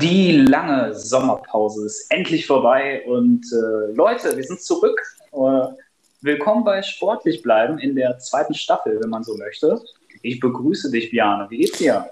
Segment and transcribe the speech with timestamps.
[0.00, 5.00] Die lange Sommerpause ist endlich vorbei und äh, Leute, wir sind zurück.
[5.32, 5.74] Äh,
[6.20, 9.82] willkommen bei Sportlich bleiben in der zweiten Staffel, wenn man so möchte.
[10.22, 11.50] Ich begrüße dich, Bjane.
[11.50, 12.08] Wie geht's dir?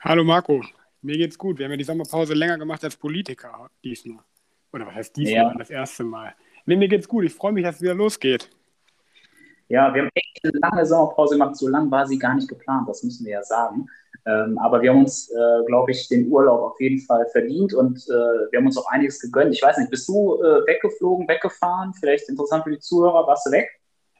[0.00, 0.62] Hallo Marco,
[1.00, 1.58] mir geht's gut.
[1.58, 4.22] Wir haben ja die Sommerpause länger gemacht als Politiker diesmal.
[4.74, 5.34] Oder was heißt diesmal?
[5.34, 5.54] Ja.
[5.56, 6.34] Das erste Mal.
[6.66, 7.24] Nee, mir geht's gut.
[7.24, 8.50] Ich freue mich, dass es wieder losgeht.
[9.70, 11.56] Ja, wir haben echt eine lange Sommerpause gemacht.
[11.56, 13.86] So lang war sie gar nicht geplant, das müssen wir ja sagen.
[14.26, 17.98] Ähm, aber wir haben uns, äh, glaube ich, den Urlaub auf jeden Fall verdient und
[18.08, 18.12] äh,
[18.50, 19.54] wir haben uns auch einiges gegönnt.
[19.54, 21.94] Ich weiß nicht, bist du äh, weggeflogen, weggefahren?
[21.94, 23.68] Vielleicht interessant für die Zuhörer, warst du weg?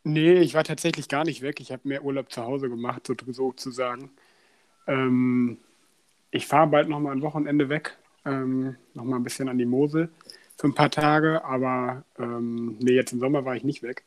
[0.02, 1.60] Nee, ich war tatsächlich gar nicht weg.
[1.60, 4.10] Ich habe mehr Urlaub zu Hause gemacht, so, sozusagen.
[4.86, 5.58] Ähm,
[6.30, 10.08] ich fahre bald nochmal ein Wochenende weg, ähm, nochmal ein bisschen an die Mosel
[10.56, 14.04] für ein paar Tage, aber ähm, nee, jetzt im Sommer war ich nicht weg.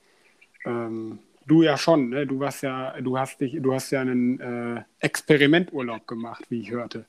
[0.65, 2.25] Ähm, Du ja schon, ne?
[2.25, 6.71] Du warst ja, du hast dich, du hast ja einen äh, Experimenturlaub gemacht, wie ich
[6.71, 7.05] hörte.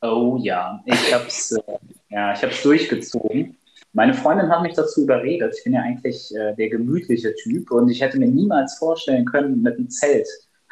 [0.00, 1.62] Oh ja, ich hab's, äh,
[2.10, 3.56] ja, ich hab's durchgezogen.
[3.92, 5.54] Meine Freundin hat mich dazu überredet.
[5.56, 9.62] Ich bin ja eigentlich äh, der gemütliche Typ und ich hätte mir niemals vorstellen können,
[9.62, 10.28] mit einem Zelt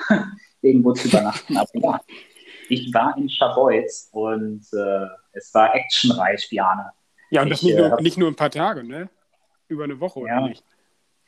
[0.63, 1.57] irgendwo zu übernachten.
[1.57, 2.01] Aber ja,
[2.69, 6.91] ich war in Schabolz und äh, es war actionreich, Biane.
[7.31, 9.09] Ja, und das nicht, nur, äh, nicht nur ein paar Tage, ne?
[9.69, 10.65] Über eine Woche, ja, oder nicht?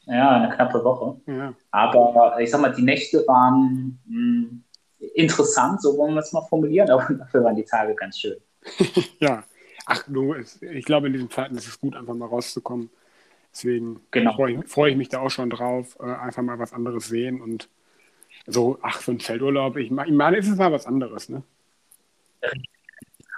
[0.06, 1.20] Ja, eine knappe Woche.
[1.26, 1.54] Ja.
[1.70, 4.64] Aber ich sag mal, die Nächte waren mh, hm,
[5.14, 8.36] interessant, so wollen wir es mal formulieren, aber dafür waren die Tage ganz schön.
[9.20, 9.44] ja,
[9.86, 12.90] ach du, ich glaube, in diesen Zeiten ist es gut, einfach mal rauszukommen.
[13.52, 14.34] Deswegen genau.
[14.34, 17.40] freue ich, freu ich, mich da auch schon drauf, äh, einfach mal was anderes sehen
[17.40, 17.68] und
[18.46, 21.42] so, ach, so ein Feldurlaub, ich meine, ist es mal was anderes, ne?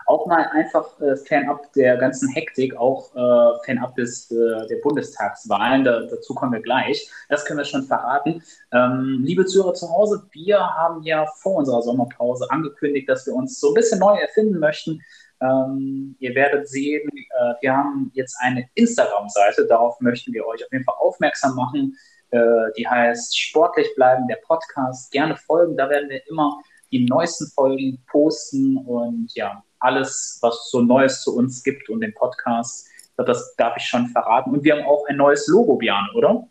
[0.06, 5.84] Auch mal einfach äh, fernab der ganzen Hektik, auch äh, fernab des, äh, der Bundestagswahlen,
[5.84, 7.10] da, dazu kommen wir gleich.
[7.28, 8.42] Das können wir schon verraten.
[8.72, 13.58] Ähm, liebe Zuhörer zu Hause, wir haben ja vor unserer Sommerpause angekündigt, dass wir uns
[13.58, 15.00] so ein bisschen neu erfinden möchten.
[15.40, 20.72] Ähm, ihr werdet sehen, äh, wir haben jetzt eine Instagram-Seite, darauf möchten wir euch auf
[20.72, 21.96] jeden Fall aufmerksam machen.
[22.30, 22.38] Äh,
[22.76, 25.10] die heißt Sportlich bleiben, der Podcast.
[25.10, 26.60] Gerne folgen, da werden wir immer
[26.92, 32.12] die neuesten Folgen posten und ja, alles, was so Neues zu uns gibt und den
[32.12, 32.88] Podcast.
[33.16, 34.50] Das darf ich schon verraten.
[34.50, 36.46] Und wir haben auch ein neues Logo, Björn, oder?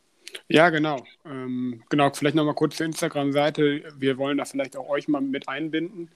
[0.48, 1.04] Ja, genau.
[1.26, 3.84] Ähm, genau, vielleicht nochmal kurz zur Instagram-Seite.
[3.98, 6.10] Wir wollen da vielleicht auch euch mal mit einbinden.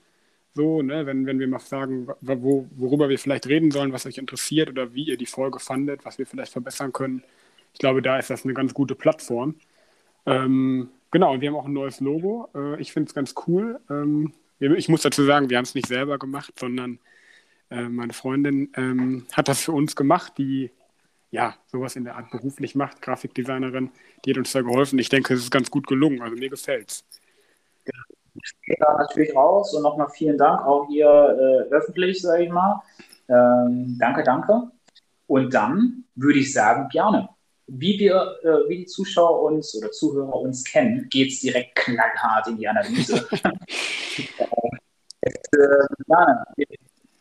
[0.54, 4.18] So, ne, wenn, wenn wir mal sagen, wo, worüber wir vielleicht reden sollen, was euch
[4.18, 7.22] interessiert oder wie ihr die Folge fandet, was wir vielleicht verbessern können.
[7.72, 9.54] Ich glaube, da ist das eine ganz gute Plattform.
[10.26, 12.48] Ähm, genau, und wir haben auch ein neues Logo.
[12.54, 13.78] Äh, ich finde es ganz cool.
[13.88, 16.98] Ähm, ich muss dazu sagen, wir haben es nicht selber gemacht, sondern
[17.70, 20.70] äh, meine Freundin ähm, hat das für uns gemacht, die
[21.30, 23.90] ja sowas in der Art beruflich macht, Grafikdesignerin,
[24.24, 24.98] die hat uns da geholfen.
[24.98, 27.04] Ich denke, es ist ganz gut gelungen, also mir gefällt es.
[28.34, 32.50] Ich gehe da natürlich raus und nochmal vielen Dank auch hier äh, öffentlich, sage ich
[32.50, 32.80] mal.
[33.28, 34.70] Ähm, danke, danke.
[35.26, 37.28] Und dann würde ich sagen, Bjarne,
[37.66, 42.48] wie wir, äh, wie die Zuschauer uns oder Zuhörer uns kennen, geht es direkt knallhart
[42.48, 43.28] in die Analyse.
[43.30, 43.40] es,
[45.22, 46.44] äh, ja,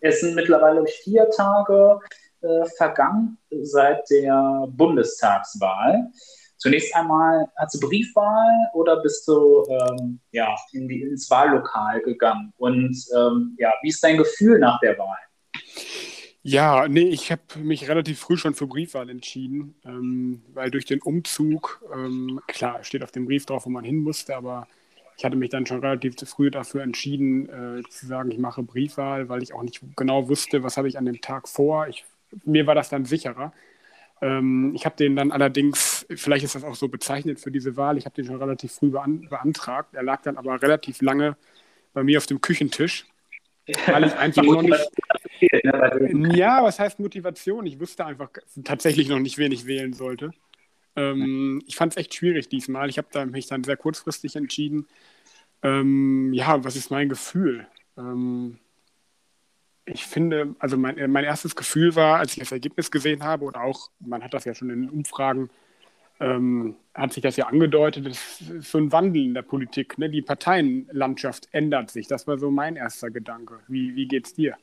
[0.02, 2.00] es sind mittlerweile vier Tage
[2.42, 6.10] äh, vergangen seit der Bundestagswahl.
[6.58, 12.54] Zunächst einmal, hast du Briefwahl oder bist du ähm, ja, in die, ins Wahllokal gegangen?
[12.58, 15.18] Und ähm, ja, wie ist dein Gefühl nach der Wahl?
[16.42, 21.02] Ja, nee, ich habe mich relativ früh schon für Briefwahl entschieden, ähm, weil durch den
[21.02, 24.68] Umzug, ähm, klar, steht auf dem Brief drauf, wo man hin musste, aber
[25.19, 29.28] ich hatte mich dann schon relativ früh dafür entschieden, äh, zu sagen, ich mache Briefwahl,
[29.28, 31.90] weil ich auch nicht genau wusste, was habe ich an dem Tag vor.
[31.90, 32.06] Ich,
[32.46, 33.52] mir war das dann sicherer.
[34.22, 37.97] Ähm, ich habe den dann allerdings, vielleicht ist das auch so bezeichnet für diese Wahl,
[37.97, 39.94] ich habe den schon relativ früh bean beantragt.
[39.94, 41.36] Er lag dann aber relativ lange
[41.94, 43.06] bei mir auf dem Küchentisch,
[43.88, 44.90] weil ich einfach noch nicht.
[46.13, 47.66] Ne, ja, was heißt Motivation?
[47.66, 48.30] Ich wusste einfach
[48.63, 50.31] tatsächlich noch nicht, wen ich wählen sollte.
[51.00, 52.90] Ähm, ich fand es echt schwierig diesmal.
[52.90, 54.88] Ich habe da mich dann sehr kurzfristig entschieden.
[55.64, 57.68] Ähm, ja, was ist mein Gefühl?
[57.98, 58.60] Ähm,
[59.86, 63.46] ich finde, also mein, äh, mein erstes Gefühl war, als ich das Ergebnis gesehen habe,
[63.46, 65.50] oder auch, man hat das ja schon in den Umfragen,
[66.19, 69.98] ähm, hat sich das ja angedeutet, es ist so ein Wandel in der Politik.
[69.98, 70.10] Ne?
[70.10, 72.07] Die Parteienlandschaft ändert sich.
[72.07, 73.62] Das war so mein erster Gedanke.
[73.69, 74.57] Wie, wie es dir?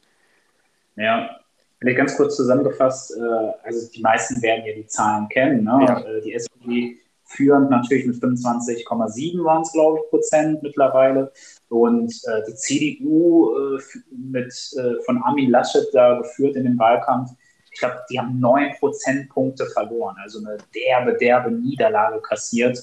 [0.97, 1.41] Ja,
[1.79, 5.65] Vielleicht ganz kurz zusammengefasst, äh, also die meisten werden ja die Zahlen kennen.
[5.65, 5.85] Ne?
[5.87, 6.01] Ja.
[6.01, 11.33] Äh, die SPD führend natürlich mit 25,7 waren es, glaube ich, Prozent mittlerweile.
[11.69, 13.81] Und äh, die CDU äh,
[14.11, 17.31] mit äh, von Armin Laschet da geführt in den Wahlkampf,
[17.77, 22.83] ich glaube, die haben neun Prozentpunkte verloren, also eine derbe, derbe Niederlage kassiert.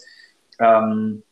[0.59, 1.23] Ähm,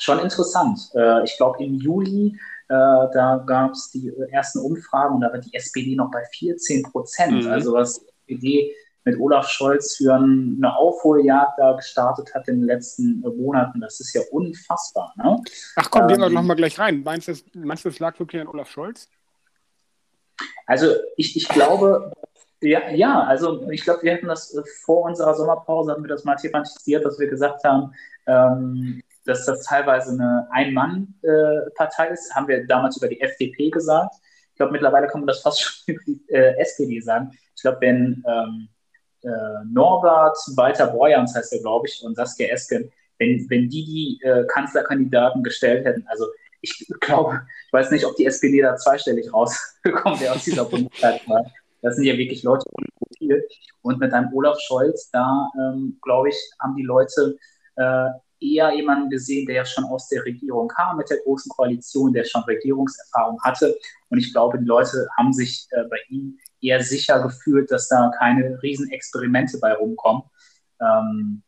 [0.00, 0.80] schon interessant.
[0.94, 2.36] Äh, ich glaube, im Juli
[2.68, 7.44] da gab es die ersten Umfragen und da war die SPD noch bei 14 Prozent.
[7.44, 7.50] Mhm.
[7.50, 8.74] Also was die SPD
[9.04, 14.14] mit Olaf Scholz für eine Aufholjagd da gestartet hat in den letzten Monaten, das ist
[14.14, 15.12] ja unfassbar.
[15.16, 15.42] Ne?
[15.76, 17.02] Ach komm, gehen wir ähm, nochmal gleich rein.
[17.04, 19.08] Meinst du, meinst du, es lag wirklich an Olaf Scholz?
[20.66, 20.86] Also
[21.16, 22.12] ich, ich glaube,
[22.60, 26.36] ja, ja, also ich glaube, wir hätten das vor unserer Sommerpause, haben wir das mal
[26.36, 27.92] thematisiert, dass wir gesagt haben,
[28.26, 34.14] ähm, dass das teilweise eine Ein-Mann-Partei ist, haben wir damals über die FDP gesagt.
[34.50, 37.30] Ich glaube, mittlerweile kann man das fast schon über die äh, SPD sagen.
[37.56, 38.68] Ich glaube, wenn ähm,
[39.22, 44.20] äh, Norbert Walter Borjans heißt er, glaube ich, und Saskia Esken, wenn, wenn die die
[44.26, 46.26] äh, Kanzlerkandidaten gestellt hätten, also
[46.60, 51.50] ich glaube, ich weiß nicht, ob die SPD da zweistellig rausgekommen wäre aus dieser Bundestagswahl.
[51.82, 53.46] Das sind ja wirklich Leute ohne Profil.
[53.82, 57.36] Und mit einem Olaf Scholz, da ähm, glaube ich, haben die Leute
[57.76, 58.08] äh,
[58.40, 62.24] eher jemanden gesehen, der ja schon aus der Regierung kam, mit der Großen Koalition, der
[62.24, 63.76] schon Regierungserfahrung hatte.
[64.08, 68.10] Und ich glaube, die Leute haben sich äh, bei ihm eher sicher gefühlt, dass da
[68.18, 70.22] keine Riesenexperimente bei rumkommen.
[70.80, 71.42] Ähm,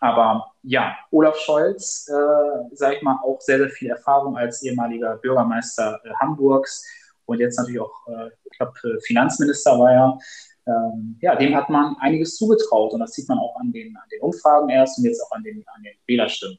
[0.00, 5.16] aber ja, Olaf Scholz, äh, sage ich mal, auch sehr, sehr viel Erfahrung als ehemaliger
[5.16, 6.84] Bürgermeister äh, Hamburgs
[7.24, 10.18] und jetzt natürlich auch, äh, ich glaube, Finanzminister war er.
[10.66, 14.08] Ähm, ja, dem hat man einiges zugetraut und das sieht man auch an den, an
[14.12, 16.58] den Umfragen erst und jetzt auch an den, an den Wählerstimmen.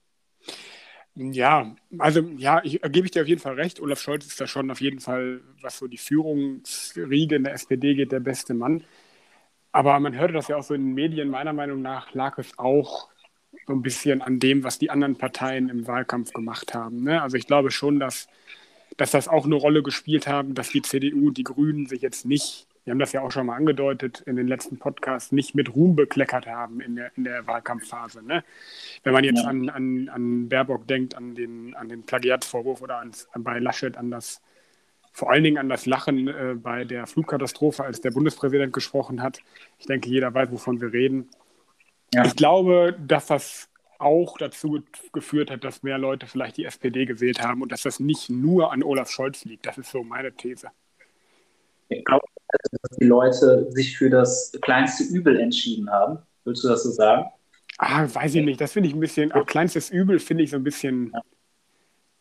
[1.15, 3.81] Ja, also ja, ich, gebe ich dir auf jeden Fall recht.
[3.81, 7.95] Olaf Scholz ist da schon auf jeden Fall, was so die Führungsriege in der SPD
[7.95, 8.83] geht, der beste Mann.
[9.71, 11.30] Aber man hörte das ja auch so in den Medien.
[11.30, 13.10] Meiner Meinung nach lag es auch
[13.65, 17.03] so ein bisschen an dem, was die anderen Parteien im Wahlkampf gemacht haben.
[17.03, 17.21] Ne?
[17.21, 18.27] Also ich glaube schon, dass,
[18.95, 22.25] dass das auch eine Rolle gespielt haben, dass die CDU und die Grünen sich jetzt
[22.25, 25.75] nicht wir haben das ja auch schon mal angedeutet in den letzten Podcasts, nicht mit
[25.75, 28.24] Ruhm bekleckert haben in der, in der Wahlkampfphase.
[28.24, 28.45] Ne?
[29.04, 29.50] Wenn man jetzt ja.
[29.50, 34.10] an, an, an Baerbock denkt, an den, an den Plagiatsvorwurf oder ans, bei Laschet an
[34.10, 34.42] das,
[35.12, 39.42] vor allen Dingen an das Lachen äh, bei der Flugkatastrophe, als der Bundespräsident gesprochen hat.
[39.80, 41.28] Ich denke, jeder weiß, wovon wir reden.
[42.13, 42.24] Ja.
[42.24, 43.68] Ich glaube, dass das
[44.00, 44.81] auch dazu
[45.12, 48.72] geführt hat, dass mehr Leute vielleicht die SPD gewählt haben und dass das nicht nur
[48.72, 49.66] an Olaf Scholz liegt.
[49.66, 50.69] Das ist so meine These.
[51.89, 56.19] Ich glaube, dass die Leute sich für das kleinste Übel entschieden haben.
[56.44, 57.30] Würdest du das so sagen?
[57.78, 58.60] Ah, weiß ich nicht.
[58.60, 61.13] Das finde ich ein bisschen, auch kleinstes Übel finde ich so ein bisschen,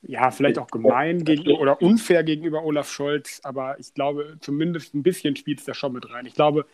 [0.03, 1.25] ja, vielleicht auch gemein
[1.59, 5.93] oder unfair gegenüber Olaf Scholz, aber ich glaube, zumindest ein bisschen spielt es da schon
[5.93, 6.27] mit rein.
[6.27, 6.67] Ich glaube,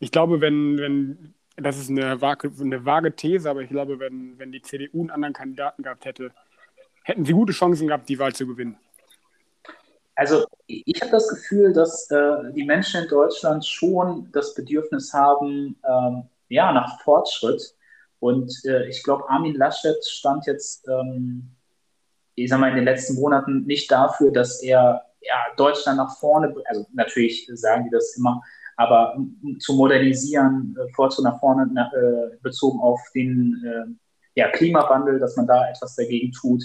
[0.00, 4.38] ich glaube, wenn, wenn, das ist eine vage, eine vage These, aber ich glaube, wenn,
[4.38, 6.30] wenn die CDU einen anderen Kandidaten gehabt hätte,
[7.02, 8.76] hätten sie gute Chancen gehabt, die Wahl zu gewinnen.
[10.18, 15.80] Also ich habe das Gefühl, dass äh, die Menschen in Deutschland schon das Bedürfnis haben,
[15.88, 17.62] ähm, ja, nach Fortschritt.
[18.18, 21.54] Und äh, ich glaube, Armin Laschet stand jetzt, ähm,
[22.34, 26.52] ich sag mal, in den letzten Monaten nicht dafür, dass er ja, Deutschland nach vorne,
[26.64, 28.42] also natürlich sagen die das immer,
[28.76, 34.50] aber um, zu modernisieren, äh, Fortschritt nach vorne na, äh, bezogen auf den äh, ja,
[34.50, 36.64] Klimawandel, dass man da etwas dagegen tut.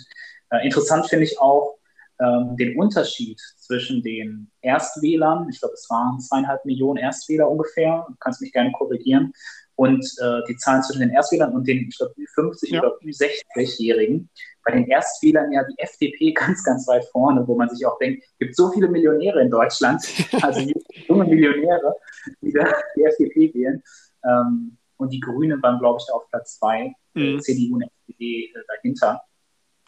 [0.49, 1.77] Äh, interessant finde ich auch,
[2.19, 8.15] ähm, den Unterschied zwischen den Erstwählern, ich glaube, es waren zweieinhalb Millionen Erstwähler ungefähr, du
[8.19, 9.33] kannst mich gerne korrigieren,
[9.75, 12.81] und äh, die Zahlen zwischen den Erstwählern und den, ich glaube, Ü50 ja.
[12.81, 14.29] oder Ü60-Jährigen.
[14.63, 18.23] Bei den Erstwählern ja die FDP ganz, ganz weit vorne, wo man sich auch denkt,
[18.23, 20.03] es gibt so viele Millionäre in Deutschland,
[20.41, 20.71] also
[21.07, 21.95] junge Millionäre,
[22.41, 23.81] die da die FDP wählen.
[24.25, 27.41] Ähm, und die Grünen waren, glaube ich, auf Platz zwei, mhm.
[27.41, 29.21] CDU und FDP äh, dahinter.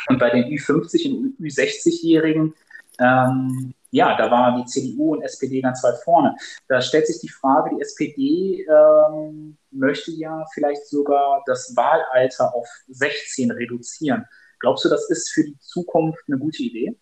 [0.08, 2.54] Und bei den Ü50 und Ü60-Jährigen,
[3.00, 6.36] ähm, ja, da war die CDU und SPD ganz weit vorne.
[6.68, 12.68] Da stellt sich die Frage, die SPD ähm, möchte ja vielleicht sogar das Wahlalter auf
[12.90, 14.26] 16 reduzieren.
[14.60, 16.96] Glaubst du, das ist für die Zukunft eine gute Idee?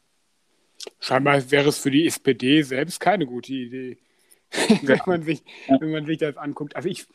[1.00, 3.98] Scheinbar wäre es für die SPD selbst keine gute Idee,
[4.84, 6.76] wenn, man sich, wenn man sich das anguckt.
[6.76, 7.08] Also ich,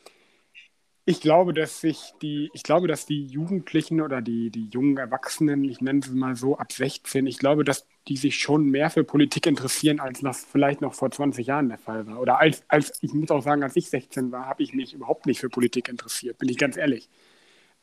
[1.08, 5.64] ich glaube, dass sich die, ich glaube, dass die Jugendlichen oder die, die jungen Erwachsenen,
[5.64, 9.04] ich nenne sie mal so, ab 16, ich glaube, dass die sich schon mehr für
[9.04, 12.20] Politik interessieren, als das vielleicht noch vor 20 Jahren der Fall war.
[12.20, 15.24] Oder als, als ich muss auch sagen, als ich 16 war, habe ich mich überhaupt
[15.24, 17.08] nicht für Politik interessiert, bin ich ganz ehrlich.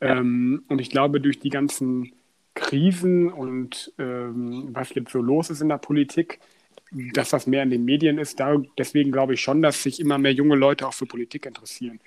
[0.00, 0.18] Ja.
[0.18, 2.12] Ähm, und ich glaube, durch die ganzen
[2.54, 6.38] Krisen und ähm, was jetzt so los ist in der Politik,
[6.92, 10.16] dass das mehr in den Medien ist, da, deswegen glaube ich schon, dass sich immer
[10.16, 11.98] mehr junge Leute auch für Politik interessieren.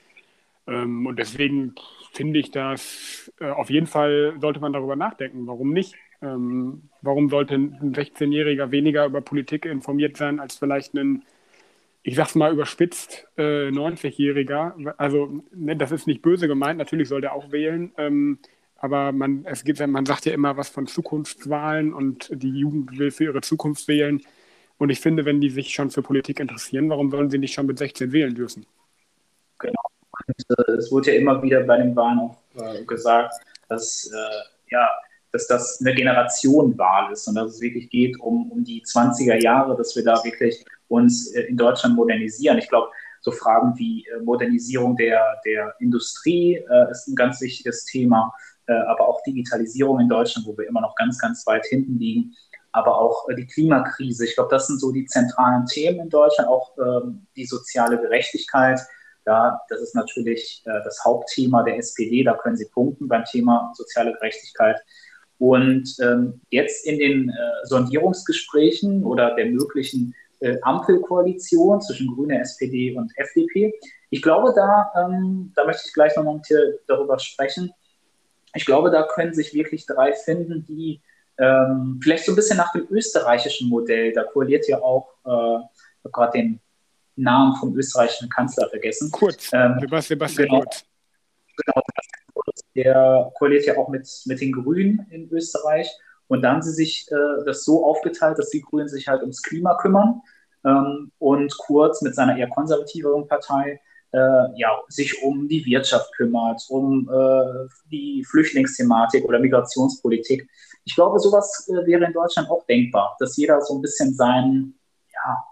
[0.70, 1.76] Ähm, und deswegen
[2.14, 5.96] finde ich das, äh, auf jeden Fall sollte man darüber nachdenken, warum nicht?
[6.22, 11.24] Ähm, warum sollte ein 16-Jähriger weniger über Politik informiert sein als vielleicht ein,
[12.04, 14.94] ich sag's mal überspitzt, äh, 90-Jähriger?
[14.98, 17.94] Also, ne, das ist nicht böse gemeint, natürlich soll der auch wählen.
[17.98, 18.40] Ähm,
[18.78, 23.12] aber man, es gibt, man sagt ja immer was von Zukunftswahlen und die Jugend will
[23.12, 24.22] für ihre Zukunft wählen.
[24.78, 27.66] Und ich finde, wenn die sich schon für Politik interessieren, warum sollen sie nicht schon
[27.68, 28.66] mit 16 wählen dürfen?
[29.60, 29.99] Genau.
[30.28, 33.34] Und, äh, es wurde ja immer wieder bei den Wahlen auch äh, gesagt,
[33.68, 34.90] dass, äh, ja,
[35.32, 39.76] dass das eine Generationenwahl ist und dass es wirklich geht um, um die 20er Jahre,
[39.78, 42.58] dass wir da wirklich uns äh, in Deutschland modernisieren.
[42.58, 42.90] Ich glaube,
[43.22, 48.34] so Fragen wie äh, Modernisierung der, der Industrie ist ein ganz wichtiges Thema,
[48.88, 52.36] aber auch Digitalisierung in Deutschland, wo wir immer noch ganz, ganz weit hinten liegen
[52.72, 54.26] aber auch die Klimakrise.
[54.26, 58.80] Ich glaube, das sind so die zentralen Themen in Deutschland, auch ähm, die soziale Gerechtigkeit.
[59.30, 62.24] Ja, das ist natürlich äh, das Hauptthema der SPD.
[62.24, 64.78] Da können Sie punkten beim Thema soziale Gerechtigkeit.
[65.38, 67.34] Und ähm, jetzt in den äh,
[67.66, 73.72] Sondierungsgesprächen oder der möglichen äh, Ampelkoalition zwischen Grüne, SPD und FDP,
[74.10, 77.72] ich glaube, da, ähm, da möchte ich gleich nochmal mit dir darüber sprechen.
[78.56, 81.02] Ich glaube, da können sich wirklich drei finden, die
[81.38, 84.12] ähm, vielleicht so ein bisschen nach dem österreichischen Modell.
[84.12, 85.64] Da koaliert ja auch, äh,
[86.04, 86.60] ich gerade den
[87.22, 89.12] Namen vom österreichischen Kanzler vergessen.
[89.12, 90.86] Kurz, ähm, Sebastian genau, Kurz.
[91.66, 91.82] Genau,
[92.76, 95.90] der koaliert ja auch mit, mit den Grünen in Österreich.
[96.28, 99.42] Und da haben sie sich äh, das so aufgeteilt, dass die Grünen sich halt ums
[99.42, 100.22] Klima kümmern
[100.64, 104.18] ähm, und Kurz mit seiner eher konservativeren Partei äh,
[104.56, 110.50] ja, sich um die Wirtschaft kümmert, um äh, die Flüchtlingsthematik oder Migrationspolitik.
[110.86, 114.74] Ich glaube, sowas äh, wäre in Deutschland auch denkbar, dass jeder so ein bisschen sein,
[115.14, 115.44] ja,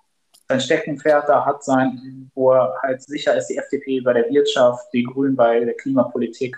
[0.47, 4.87] sein Steckenpferd da hat, sein, wo er halt sicher ist, die FDP bei der Wirtschaft,
[4.93, 6.57] die Grünen bei der Klimapolitik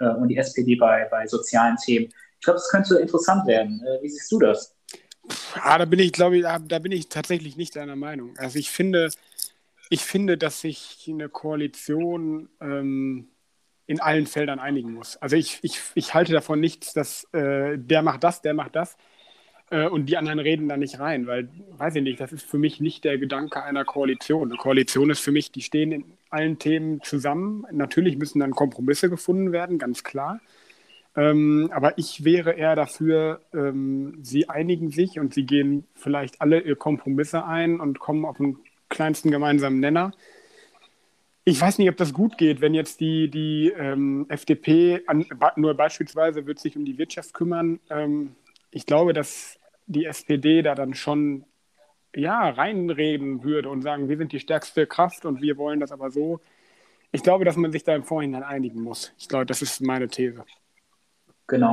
[0.00, 2.06] äh, und die SPD bei, bei sozialen Themen.
[2.06, 3.82] Ich glaube, das könnte interessant werden.
[3.86, 4.74] Äh, wie siehst du das?
[5.62, 8.36] Ah, da bin ich, glaube ich, da, bin ich tatsächlich nicht deiner Meinung.
[8.38, 9.10] Also ich finde,
[9.90, 13.28] ich finde, dass sich eine Koalition ähm,
[13.86, 15.16] in allen Feldern einigen muss.
[15.18, 18.96] Also ich, ich, ich halte davon nichts, dass äh, der macht das, der macht das
[19.70, 21.48] äh, und die anderen reden da nicht rein, weil,
[21.78, 24.50] weiß ich nicht, das ist für mich nicht der Gedanke einer Koalition.
[24.50, 27.64] Eine Koalition ist für mich, die stehen in allen Themen zusammen.
[27.72, 30.40] Natürlich müssen dann Kompromisse gefunden werden, ganz klar.
[31.16, 36.60] Ähm, aber ich wäre eher dafür, ähm, sie einigen sich und sie gehen vielleicht alle
[36.60, 38.58] ihre Kompromisse ein und kommen auf den
[38.88, 40.12] kleinsten gemeinsamen Nenner.
[41.44, 45.74] Ich weiß nicht, ob das gut geht, wenn jetzt die, die ähm, FDP an, nur
[45.74, 47.80] beispielsweise wird sich um die Wirtschaft kümmern.
[47.88, 48.36] Ähm,
[48.70, 49.59] ich glaube, dass
[49.90, 51.44] die SPD da dann schon
[52.14, 56.10] ja, reinreden würde und sagen, wir sind die stärkste Kraft und wir wollen das aber
[56.10, 56.40] so.
[57.12, 59.12] Ich glaube, dass man sich da im Vorhinein einigen muss.
[59.18, 60.44] Ich glaube, das ist meine These.
[61.48, 61.72] Genau.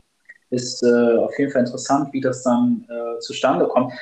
[0.49, 3.93] Ist äh, auf jeden Fall interessant, wie das dann äh, zustande kommt.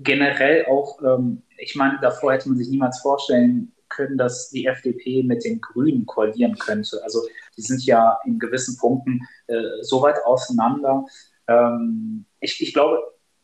[0.00, 5.22] Generell auch, ähm, ich meine, davor hätte man sich niemals vorstellen können, dass die FDP
[5.24, 7.00] mit den Grünen koalieren könnte.
[7.02, 11.04] Also die sind ja in gewissen Punkten äh, so weit auseinander.
[11.48, 13.02] Ähm, ich, ich glaube,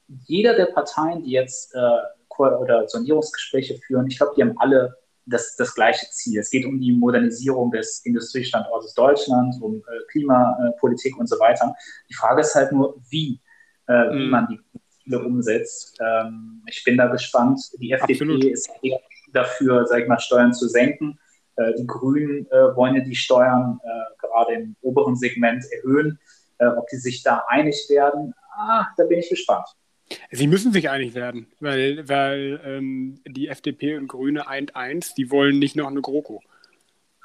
[0.09, 4.97] jeder der Parteien, die jetzt äh, oder Sondierungsgespräche führen, ich glaube, die haben alle
[5.27, 6.39] das, das gleiche Ziel.
[6.41, 9.81] Es geht um die Modernisierung des Industriestandortes Deutschland, um äh,
[10.11, 11.75] Klimapolitik und so weiter.
[12.09, 13.41] Die Frage ist halt nur, wie,
[13.89, 14.19] äh, mhm.
[14.19, 14.61] wie man die
[15.03, 15.99] Ziele umsetzt.
[16.01, 17.61] Ähm, ich bin da gespannt.
[17.79, 18.45] Die FDP Absolut.
[18.45, 19.01] ist eher
[19.33, 21.19] dafür, sage ich mal, Steuern zu senken.
[21.57, 26.19] Äh, die Grünen äh, wollen ja die Steuern äh, gerade im oberen Segment erhöhen.
[26.59, 29.67] Äh, ob die sich da einig werden, ah, da bin ich gespannt.
[30.31, 35.31] Sie müssen sich einig werden, weil, weil ähm, die FDP und Grüne eint eins, die
[35.31, 36.43] wollen nicht noch eine GroKo.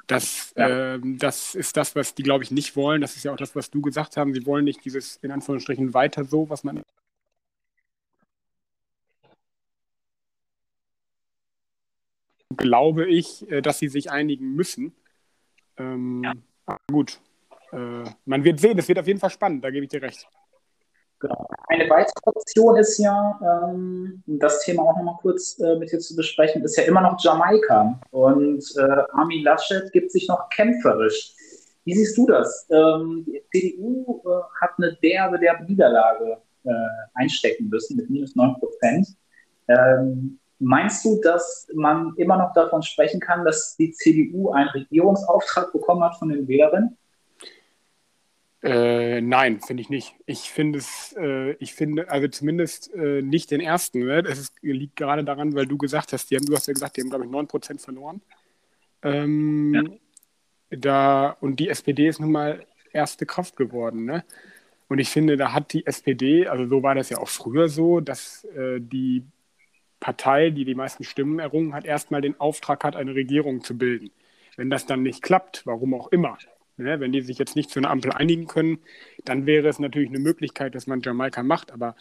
[0.06, 0.94] Das, ja.
[0.94, 3.00] ähm, das ist das, was die, glaube ich, nicht wollen.
[3.00, 4.34] Das ist ja auch das, was du gesagt hast.
[4.34, 6.82] Sie wollen nicht dieses, in Anführungsstrichen, weiter so, was man.
[12.56, 14.92] Glaube ich, äh, dass sie sich einigen müssen.
[15.76, 16.32] Ähm, ja.
[16.90, 17.20] Gut.
[17.72, 20.26] Äh, man wird sehen, es wird auf jeden Fall spannend, da gebe ich dir recht.
[21.20, 21.46] Genau.
[21.68, 25.98] Eine weitere Option ist ja, ähm, um das Thema auch nochmal kurz äh, mit dir
[25.98, 28.00] zu besprechen, ist ja immer noch Jamaika.
[28.10, 31.34] Und äh, Armin Laschet gibt sich noch kämpferisch.
[31.84, 32.66] Wie siehst du das?
[32.70, 34.28] Ähm, die CDU äh,
[34.62, 36.70] hat eine derbe, derbe Niederlage äh,
[37.14, 39.08] einstecken müssen mit minus 9 Prozent.
[39.68, 45.70] Ähm, meinst du, dass man immer noch davon sprechen kann, dass die CDU einen Regierungsauftrag
[45.72, 46.96] bekommen hat von den Wählerinnen?
[48.62, 50.14] Äh, nein, finde ich nicht.
[50.26, 54.00] Ich finde es, äh, ich finde, also zumindest äh, nicht den ersten.
[54.00, 54.22] Ne?
[54.22, 56.96] Das ist, liegt gerade daran, weil du gesagt hast, die haben, du hast ja gesagt,
[56.96, 58.20] die haben, glaube ich, 9% verloren.
[59.02, 60.00] Ähm,
[60.70, 60.76] ja.
[60.76, 64.04] da, und die SPD ist nun mal erste Kraft geworden.
[64.04, 64.24] Ne?
[64.88, 68.00] Und ich finde, da hat die SPD, also so war das ja auch früher so,
[68.00, 69.24] dass äh, die
[70.00, 74.10] Partei, die die meisten Stimmen errungen hat, erstmal den Auftrag hat, eine Regierung zu bilden.
[74.56, 76.36] Wenn das dann nicht klappt, warum auch immer,
[76.80, 77.00] Ne?
[77.00, 78.78] Wenn die sich jetzt nicht zu einer Ampel einigen können,
[79.24, 81.72] dann wäre es natürlich eine Möglichkeit, dass man Jamaika macht.
[81.72, 81.94] Aber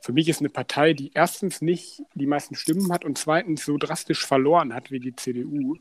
[0.00, 3.76] für mich ist eine Partei, die erstens nicht die meisten Stimmen hat und zweitens so
[3.76, 5.76] drastisch verloren hat wie die CDU,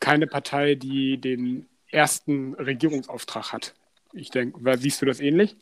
[0.00, 3.74] keine Partei, die den ersten Regierungsauftrag hat.
[4.12, 5.56] Ich denke, siehst du das ähnlich?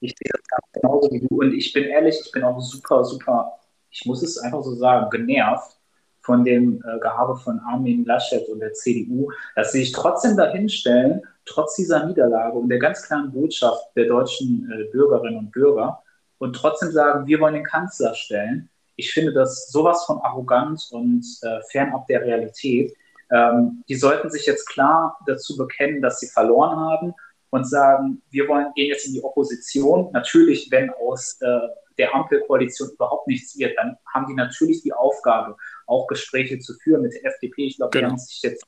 [0.00, 1.40] Ich sehe das ganz genauso wie du.
[1.40, 3.58] Und ich bin ehrlich, ich bin auch super, super,
[3.90, 5.79] ich muss es einfach so sagen, genervt
[6.22, 11.22] von dem äh, Gehabe von Armin Laschet und der CDU, dass sie sich trotzdem dahinstellen,
[11.44, 16.02] trotz dieser Niederlage und der ganz klaren Botschaft der deutschen äh, Bürgerinnen und Bürger
[16.38, 18.68] und trotzdem sagen, wir wollen den Kanzler stellen.
[18.96, 22.94] Ich finde das sowas von arrogant und äh, fernab der Realität.
[23.30, 27.14] Ähm, die sollten sich jetzt klar dazu bekennen, dass sie verloren haben
[27.50, 30.10] und sagen, wir wollen, gehen jetzt in die Opposition.
[30.12, 31.60] Natürlich, wenn aus äh,
[32.00, 37.02] der Ampelkoalition überhaupt nichts wird, dann haben die natürlich die Aufgabe, auch Gespräche zu führen
[37.02, 37.66] mit der FDP.
[37.66, 38.08] Ich glaube, genau.
[38.08, 38.64] die haben sich jetzt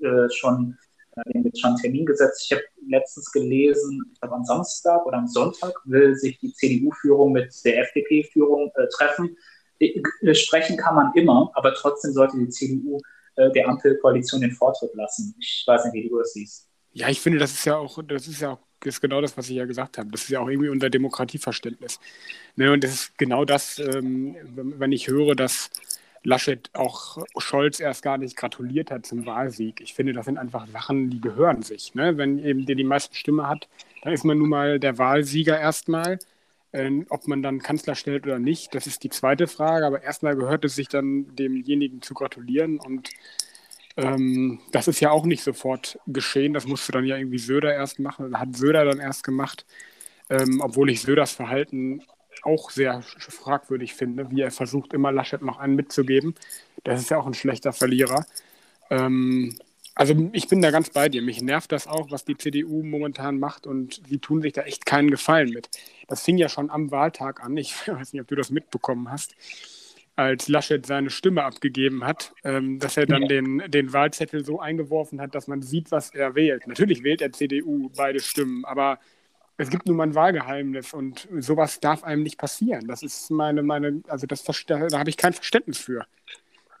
[0.00, 0.78] äh, schon
[1.16, 2.46] äh, mit schon Termin gesetzt.
[2.46, 7.32] Ich habe letztens gelesen, ich glaube am Samstag oder am Sonntag will sich die CDU-Führung
[7.32, 9.36] mit der FDP-Führung äh, treffen.
[9.78, 12.98] Äh, sprechen kann man immer, aber trotzdem sollte die CDU
[13.36, 15.34] äh, der Ampelkoalition den Vortritt lassen.
[15.38, 16.68] Ich weiß nicht, wie du das siehst.
[16.92, 19.48] Ja, ich finde, das ist ja auch, das ist ja auch ist genau das, was
[19.48, 20.10] ich ja gesagt habe.
[20.10, 22.00] Das ist ja auch irgendwie unser Demokratieverständnis.
[22.56, 25.70] Ne, und das ist genau das, ähm, wenn ich höre, dass
[26.22, 29.80] Laschet auch Scholz erst gar nicht gratuliert hat zum Wahlsieg.
[29.80, 31.94] Ich finde, das sind einfach Sachen, die gehören sich.
[31.94, 32.18] Ne?
[32.18, 33.68] Wenn eben der die meisten Stimme hat,
[34.02, 36.18] dann ist man nun mal der Wahlsieger erstmal.
[36.72, 39.86] Ähm, ob man dann Kanzler stellt oder nicht, das ist die zweite Frage.
[39.86, 42.78] Aber erstmal gehört es sich dann demjenigen zu gratulieren.
[42.78, 43.10] Und
[43.96, 46.54] ähm, das ist ja auch nicht sofort geschehen.
[46.54, 48.38] Das musste dann ja irgendwie Söder erst machen.
[48.38, 49.64] Hat Söder dann erst gemacht.
[50.28, 52.02] Ähm, obwohl ich Söders Verhalten
[52.42, 56.34] auch sehr fragwürdig finde, wie er versucht, immer Laschet noch einen mitzugeben.
[56.84, 58.24] Das ist ja auch ein schlechter Verlierer.
[58.90, 59.56] Ähm,
[59.94, 61.20] also ich bin da ganz bei dir.
[61.20, 64.86] Mich nervt das auch, was die CDU momentan macht und sie tun sich da echt
[64.86, 65.68] keinen Gefallen mit.
[66.08, 67.56] Das fing ja schon am Wahltag an.
[67.56, 69.34] Ich weiß nicht, ob du das mitbekommen hast,
[70.20, 73.28] als Laschet seine Stimme abgegeben hat, ähm, dass er dann ja.
[73.28, 76.66] den, den Wahlzettel so eingeworfen hat, dass man sieht, was er wählt.
[76.66, 78.98] Natürlich wählt er CDU beide Stimmen, aber
[79.56, 82.86] es gibt nun mal ein Wahlgeheimnis und sowas darf einem nicht passieren.
[82.86, 84.52] Das ist meine, meine, also das da,
[84.88, 86.06] da habe ich kein Verständnis für.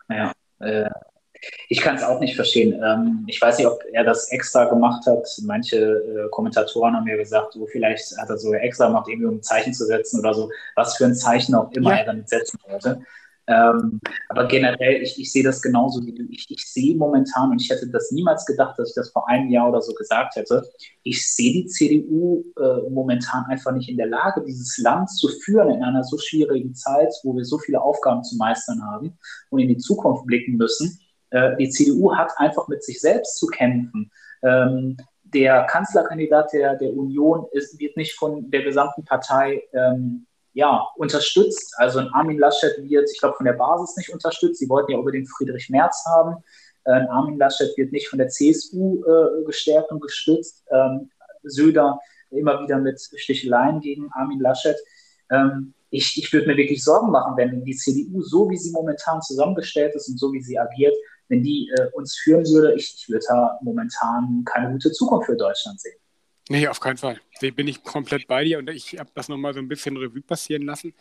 [0.08, 0.90] Ja, äh,
[1.68, 2.80] ich kann es auch nicht verstehen.
[2.84, 5.26] Ähm, ich weiß nicht, ob er das extra gemacht hat.
[5.42, 9.36] Manche äh, Kommentatoren haben mir gesagt, so vielleicht hat er so extra gemacht, irgendwie um
[9.36, 11.98] ein Zeichen zu setzen oder so, was für ein Zeichen auch immer ja.
[11.98, 13.02] er damit setzen wollte.
[13.50, 16.22] Ähm, aber generell, ich, ich sehe das genauso wie du.
[16.30, 19.50] Ich, ich sehe momentan, und ich hätte das niemals gedacht, dass ich das vor einem
[19.50, 20.62] Jahr oder so gesagt hätte,
[21.02, 25.70] ich sehe die CDU äh, momentan einfach nicht in der Lage, dieses Land zu führen
[25.70, 29.18] in einer so schwierigen Zeit, wo wir so viele Aufgaben zu meistern haben
[29.50, 31.00] und in die Zukunft blicken müssen.
[31.30, 34.12] Äh, die CDU hat einfach mit sich selbst zu kämpfen.
[34.44, 40.86] Ähm, der Kanzlerkandidat der, der Union ist, wird nicht von der gesamten Partei ähm, ja,
[40.96, 41.74] unterstützt.
[41.76, 44.58] Also ein Armin Laschet wird, ich glaube, von der Basis nicht unterstützt.
[44.58, 46.42] Sie wollten ja unbedingt Friedrich Merz haben.
[46.84, 50.64] Äh, ein Armin Laschet wird nicht von der CSU äh, gestärkt und gestützt.
[50.70, 51.10] Ähm,
[51.42, 51.98] Söder
[52.30, 54.76] immer wieder mit Sticheleien gegen Armin Laschet.
[55.30, 59.20] Ähm, ich, ich würde mir wirklich Sorgen machen, wenn die CDU, so wie sie momentan
[59.22, 60.94] zusammengestellt ist und so wie sie agiert,
[61.28, 65.36] wenn die äh, uns führen würde, ich, ich würde da momentan keine gute Zukunft für
[65.36, 65.98] Deutschland sehen.
[66.50, 67.20] Nee, auf keinen Fall.
[67.40, 70.20] Da bin ich komplett bei dir und ich habe das nochmal so ein bisschen Revue
[70.22, 70.94] passieren lassen.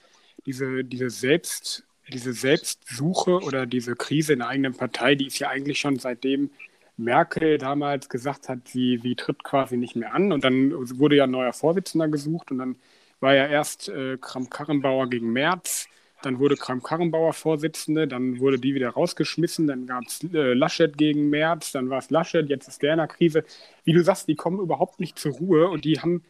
[0.45, 5.49] Diese, diese, Selbst, diese Selbstsuche oder diese Krise in der eigenen Partei, die ist ja
[5.49, 6.51] eigentlich schon seitdem
[6.97, 11.23] Merkel damals gesagt hat, sie, sie tritt quasi nicht mehr an und dann wurde ja
[11.23, 12.77] ein neuer Vorsitzender gesucht und dann
[13.19, 15.87] war ja erst äh, Kramp-Karrenbauer gegen Merz,
[16.21, 21.29] dann wurde Kramp-Karrenbauer Vorsitzende, dann wurde die wieder rausgeschmissen, dann gab es äh, Laschet gegen
[21.29, 23.43] Merz, dann war es Laschet, jetzt ist der in der Krise.
[23.83, 26.23] Wie du sagst, die kommen überhaupt nicht zur Ruhe und die haben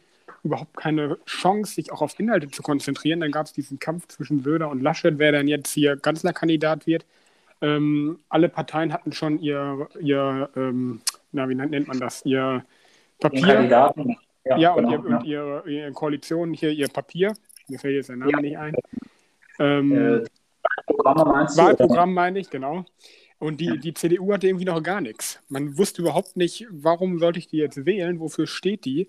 [0.44, 3.20] überhaupt keine Chance, sich auch auf Inhalte zu konzentrieren.
[3.20, 7.04] Dann gab es diesen Kampf zwischen Söder und Laschet, wer dann jetzt hier Kanzlerkandidat wird.
[7.60, 11.00] Ähm, alle Parteien hatten schon ihr, ihr ähm,
[11.32, 12.64] na, wie nennt man das, ihr
[13.18, 13.64] Papier.
[14.44, 15.18] Ja, ja, und, genau, ihr, ja.
[15.18, 17.34] und ihre, ihre Koalition hier ihr Papier.
[17.68, 18.40] Mir fällt jetzt der Name ja.
[18.40, 18.74] nicht ein.
[19.60, 20.24] Ähm, äh,
[20.88, 22.84] Wahlprogramm meine ich, genau.
[23.38, 25.38] Und die, die CDU hatte irgendwie noch gar nichts.
[25.48, 29.06] Man wusste überhaupt nicht, warum sollte ich die jetzt wählen, wofür steht die,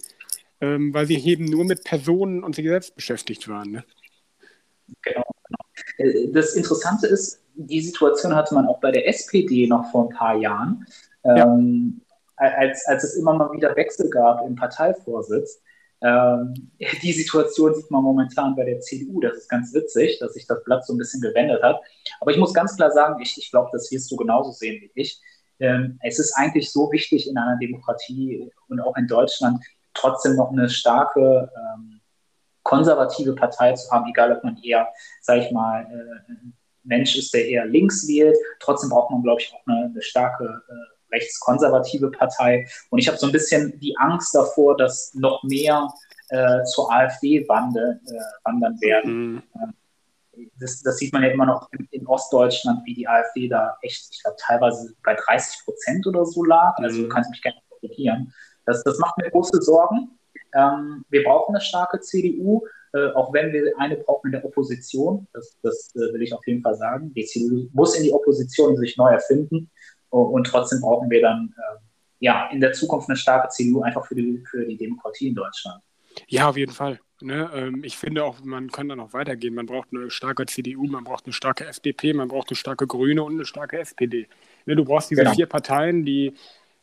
[0.62, 3.72] ähm, weil sie eben nur mit Personen und sich selbst beschäftigt waren.
[3.72, 3.84] Ne?
[5.02, 5.60] Genau, genau.
[5.98, 10.16] Äh, das Interessante ist, die Situation hatte man auch bei der SPD noch vor ein
[10.16, 10.86] paar Jahren,
[11.24, 12.02] ähm,
[12.38, 15.62] als, als es immer mal wieder Wechsel gab im Parteivorsitz.
[16.04, 16.72] Ähm,
[17.04, 19.22] die Situation sieht man momentan bei der CDU.
[19.22, 21.80] Das ist ganz witzig, dass sich das Blatt so ein bisschen gewendet hat.
[22.20, 24.92] Aber ich muss ganz klar sagen, ich, ich glaube, das wirst du genauso sehen wie
[24.96, 25.20] ich.
[25.60, 30.52] ähm, es ist eigentlich so wichtig in einer Demokratie und auch in Deutschland trotzdem noch
[30.52, 32.02] eine starke ähm,
[32.64, 34.88] konservative Partei zu haben, egal ob man eher,
[35.22, 36.34] sag ich mal, äh,
[36.84, 38.36] Mensch ist, der eher links wählt.
[38.60, 42.68] Trotzdem braucht man, glaube ich, auch eine, eine starke äh, rechtskonservative Partei.
[42.90, 45.88] Und ich habe so ein bisschen die Angst davor, dass noch mehr
[46.30, 49.34] äh, zur AfD wande, äh, wandern werden.
[49.34, 49.44] Mhm.
[49.56, 49.74] Ähm,
[50.60, 54.08] das, das, sieht man ja immer noch in, in, Ostdeutschland, wie die AfD da echt,
[54.12, 56.76] ich glaube, teilweise bei 30 Prozent oder so lag.
[56.78, 57.04] Also mhm.
[57.04, 58.34] du kannst mich gerne korrigieren.
[58.66, 60.18] Das, das macht mir große Sorgen.
[60.54, 65.28] Ähm, wir brauchen eine starke CDU, äh, auch wenn wir eine brauchen in der Opposition.
[65.34, 67.14] Das, das äh, will ich auf jeden Fall sagen.
[67.14, 69.70] Die CDU muss in die Opposition sich neu erfinden.
[70.12, 71.80] Und trotzdem brauchen wir dann äh,
[72.20, 75.82] ja in der Zukunft eine starke CDU einfach für die, für die Demokratie in Deutschland.
[76.28, 77.00] Ja, auf jeden Fall.
[77.22, 79.54] Ne, ähm, ich finde auch, man kann da noch weitergehen.
[79.54, 83.24] Man braucht eine starke CDU, man braucht eine starke FDP, man braucht eine starke Grüne
[83.24, 84.28] und eine starke SPD.
[84.66, 85.36] Ne, du brauchst diese genau.
[85.36, 86.34] vier Parteien, die,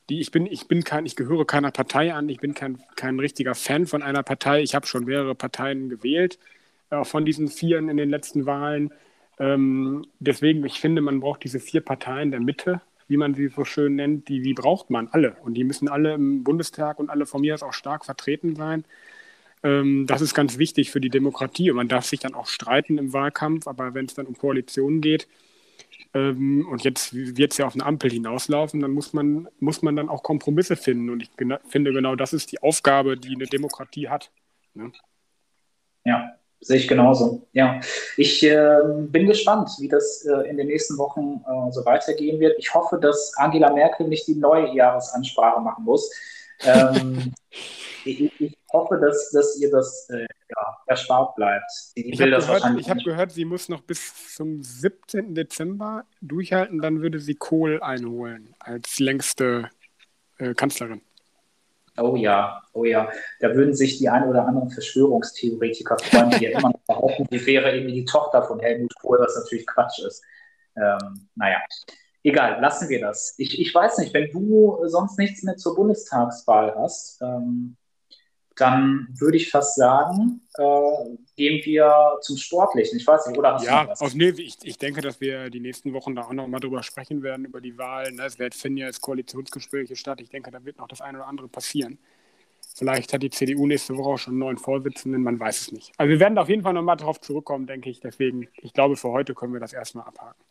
[0.09, 3.19] die ich bin, ich bin kein, ich gehöre keiner Partei an, ich bin kein, kein
[3.19, 4.63] richtiger Fan von einer Partei.
[4.63, 6.39] Ich habe schon mehrere Parteien gewählt,
[6.91, 8.93] äh, von diesen vieren in den letzten Wahlen.
[9.41, 13.65] Ähm, deswegen, ich finde, man braucht diese vier Parteien der Mitte, wie man sie so
[13.65, 15.37] schön nennt, die, die braucht man alle.
[15.43, 18.85] Und die müssen alle im Bundestag und alle von mir aus auch stark vertreten sein.
[19.63, 21.71] Ähm, das ist ganz wichtig für die Demokratie.
[21.71, 25.01] Und man darf sich dann auch streiten im Wahlkampf, aber wenn es dann um Koalitionen
[25.01, 25.27] geht,
[26.15, 29.97] ähm, und jetzt wird es ja auf eine Ampel hinauslaufen, dann muss man, muss man
[29.97, 31.11] dann auch Kompromisse finden.
[31.11, 31.31] Und ich
[31.69, 34.31] finde genau das ist die Aufgabe, die eine Demokratie hat.
[34.75, 34.93] Ne?
[36.05, 37.47] Ja, sehe ich genauso.
[37.53, 37.81] Ja,
[38.17, 42.59] ich äh, bin gespannt, wie das äh, in den nächsten Wochen äh, so weitergehen wird.
[42.59, 46.11] Ich hoffe, dass Angela Merkel nicht die neue Jahresansprache machen muss.
[46.65, 47.33] Ähm,
[48.05, 51.71] ich, ich, hoffe, dass, dass ihr das äh, ja, erspart bleibt.
[51.97, 55.35] Die ich habe gehört, hab gehört, sie muss noch bis zum 17.
[55.35, 59.71] Dezember durchhalten, dann würde sie Kohl einholen als längste
[60.39, 61.01] äh, Kanzlerin.
[62.01, 63.11] Oh ja, oh ja.
[63.41, 67.45] Da würden sich die ein oder anderen Verschwörungstheoretiker freuen, die ja immer noch behaupten, sie
[67.47, 70.23] wäre irgendwie die Tochter von Helmut Kohl, was natürlich Quatsch ist.
[70.77, 71.59] Ähm, naja,
[72.23, 73.35] egal, lassen wir das.
[73.39, 77.77] Ich, ich weiß nicht, wenn du sonst nichts mehr zur Bundestagswahl hast, ähm,
[78.59, 82.99] dann würde ich fast sagen, äh, gehen wir zum Sportlichen.
[82.99, 84.01] Ich weiß nicht, oder hast ja, du was?
[84.01, 86.83] Auf, nee, ich, ich denke, dass wir die nächsten Wochen da auch noch mal drüber
[86.83, 88.11] sprechen werden, über die Wahl.
[88.13, 88.25] Ne?
[88.25, 90.21] Es wird, finden ja jetzt Koalitionsgespräche statt.
[90.21, 91.99] Ich denke, da wird noch das eine oder andere passieren.
[92.75, 95.93] Vielleicht hat die CDU nächste Woche auch schon einen neuen Vorsitzenden, man weiß es nicht.
[95.97, 98.01] Also wir werden auf jeden Fall noch mal darauf zurückkommen, denke ich.
[98.01, 100.45] Deswegen, ich glaube, für heute können wir das erstmal abhaken.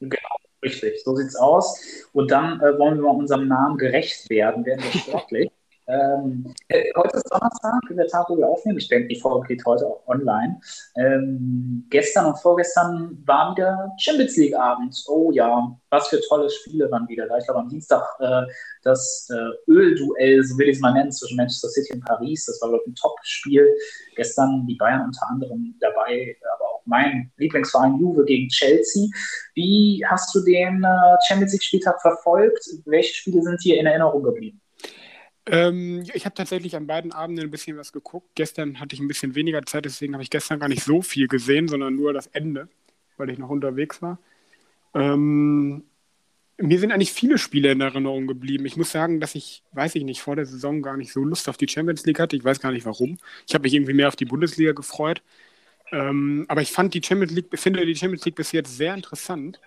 [0.00, 1.02] Genau, richtig.
[1.02, 1.80] So sieht es aus.
[2.12, 5.50] Und dann äh, wollen wir mal unserem Namen gerecht werden, werden wir sportlich.
[5.90, 8.78] Ähm, äh, heute ist Donnerstag, der Tag, wo wir aufnehmen.
[8.78, 10.60] Ich denke, die Folge geht heute auch online.
[10.96, 14.96] Ähm, gestern und vorgestern war wieder Champions League Abend.
[15.08, 17.38] Oh ja, was für tolle Spiele waren wieder da.
[17.38, 18.42] Ich glaube, am Dienstag äh,
[18.84, 22.46] das äh, Ölduell, so will ich es mal nennen, zwischen Manchester City und Paris.
[22.46, 23.66] Das war, glaube ich, ein Top-Spiel.
[24.14, 29.08] Gestern die Bayern unter anderem dabei, aber auch mein Lieblingsverein Juve gegen Chelsea.
[29.54, 32.64] Wie hast du den äh, Champions League-Spieltag verfolgt?
[32.84, 34.60] Welche Spiele sind dir in Erinnerung geblieben?
[35.50, 38.28] Ähm, ich habe tatsächlich an beiden Abenden ein bisschen was geguckt.
[38.36, 41.26] Gestern hatte ich ein bisschen weniger Zeit, deswegen habe ich gestern gar nicht so viel
[41.26, 42.68] gesehen, sondern nur das Ende,
[43.16, 44.18] weil ich noch unterwegs war.
[44.94, 45.82] Ähm,
[46.58, 48.64] mir sind eigentlich viele Spiele in Erinnerung geblieben.
[48.66, 51.48] Ich muss sagen, dass ich, weiß ich nicht, vor der Saison gar nicht so Lust
[51.48, 52.36] auf die Champions League hatte.
[52.36, 53.18] Ich weiß gar nicht warum.
[53.48, 55.22] Ich habe mich irgendwie mehr auf die Bundesliga gefreut.
[55.92, 59.60] Ähm, aber ich fand die Champions League, finde die Champions League bis jetzt sehr interessant.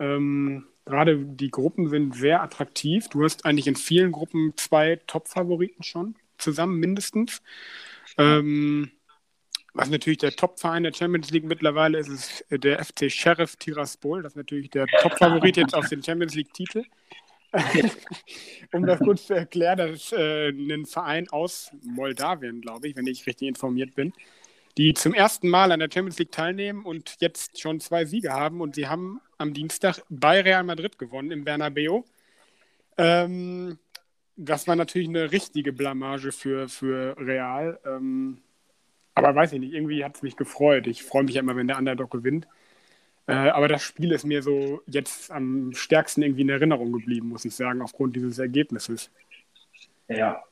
[0.00, 3.08] Ähm, gerade die Gruppen sind sehr attraktiv.
[3.08, 7.42] Du hast eigentlich in vielen Gruppen zwei Top-Favoriten schon zusammen mindestens.
[8.18, 8.90] Ähm,
[9.74, 14.22] was natürlich der Top-Verein der Champions League mittlerweile ist, ist der FC Sheriff Tiraspol.
[14.22, 16.84] Das ist natürlich der Top-Favorit jetzt auf den Champions League-Titel.
[18.72, 23.06] um das kurz zu erklären, das ist äh, ein Verein aus Moldawien, glaube ich, wenn
[23.06, 24.14] ich richtig informiert bin
[24.78, 28.60] die zum ersten Mal an der Champions League teilnehmen und jetzt schon zwei Siege haben.
[28.60, 32.02] Und sie haben am Dienstag bei Real Madrid gewonnen im Bernabeu.
[32.96, 33.78] Ähm,
[34.36, 37.78] das war natürlich eine richtige Blamage für, für Real.
[37.84, 38.38] Ähm,
[39.14, 40.86] aber weiß ich nicht, irgendwie hat es mich gefreut.
[40.86, 42.46] Ich freue mich ja immer, wenn der Underdog gewinnt.
[43.26, 47.44] Äh, aber das Spiel ist mir so jetzt am stärksten irgendwie in Erinnerung geblieben, muss
[47.44, 49.10] ich sagen, aufgrund dieses Ergebnisses.
[50.08, 50.42] Ja,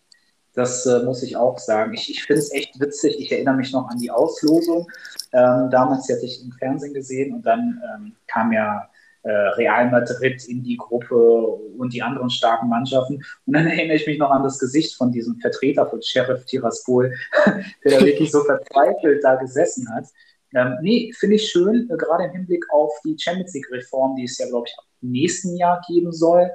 [0.55, 1.95] das äh, muss ich auch sagen.
[1.95, 3.19] Ich, ich finde es echt witzig.
[3.19, 4.91] Ich erinnere mich noch an die Auslosung.
[5.33, 8.89] Ähm, damals hatte ich im Fernsehen gesehen und dann ähm, kam ja
[9.23, 13.23] äh, Real Madrid in die Gruppe und die anderen starken Mannschaften.
[13.47, 17.15] Und dann erinnere ich mich noch an das Gesicht von diesem Vertreter von Sheriff Tiraspol,
[17.85, 20.07] der da wirklich so verzweifelt da gesessen hat.
[20.55, 24.39] Ähm, nee, finde ich schön, äh, gerade im Hinblick auf die Champions League-Reform, die es
[24.39, 26.51] ja, glaube ich, im nächsten Jahr geben soll.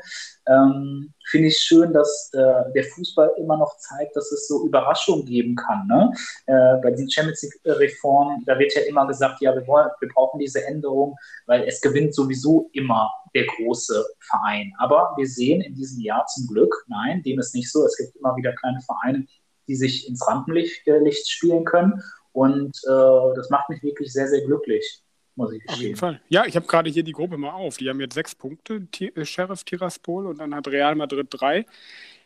[0.48, 5.26] Ähm, Finde ich schön, dass äh, der Fußball immer noch zeigt, dass es so Überraschungen
[5.26, 5.88] geben kann.
[5.88, 6.12] Ne?
[6.46, 10.40] Äh, bei diesen Champions League-Reformen, da wird ja immer gesagt, ja, wir, wollen, wir brauchen
[10.40, 11.16] diese Änderung,
[11.48, 14.72] weil es gewinnt sowieso immer der große Verein.
[14.78, 17.86] Aber wir sehen in diesem Jahr zum Glück, nein, dem ist nicht so.
[17.86, 19.26] Es gibt immer wieder kleine Vereine,
[19.68, 22.02] die sich ins Rampenlicht äh, spielen können.
[22.34, 25.05] Und äh, das macht mich wirklich sehr, sehr glücklich
[25.36, 26.22] muss ich Auf jeden Fall.
[26.30, 27.78] Ja, ich habe gerade hier die Gruppe mal auf.
[27.78, 31.66] Die haben jetzt sechs Punkte, T äh, Sheriff Tiraspol und dann hat Real Madrid drei.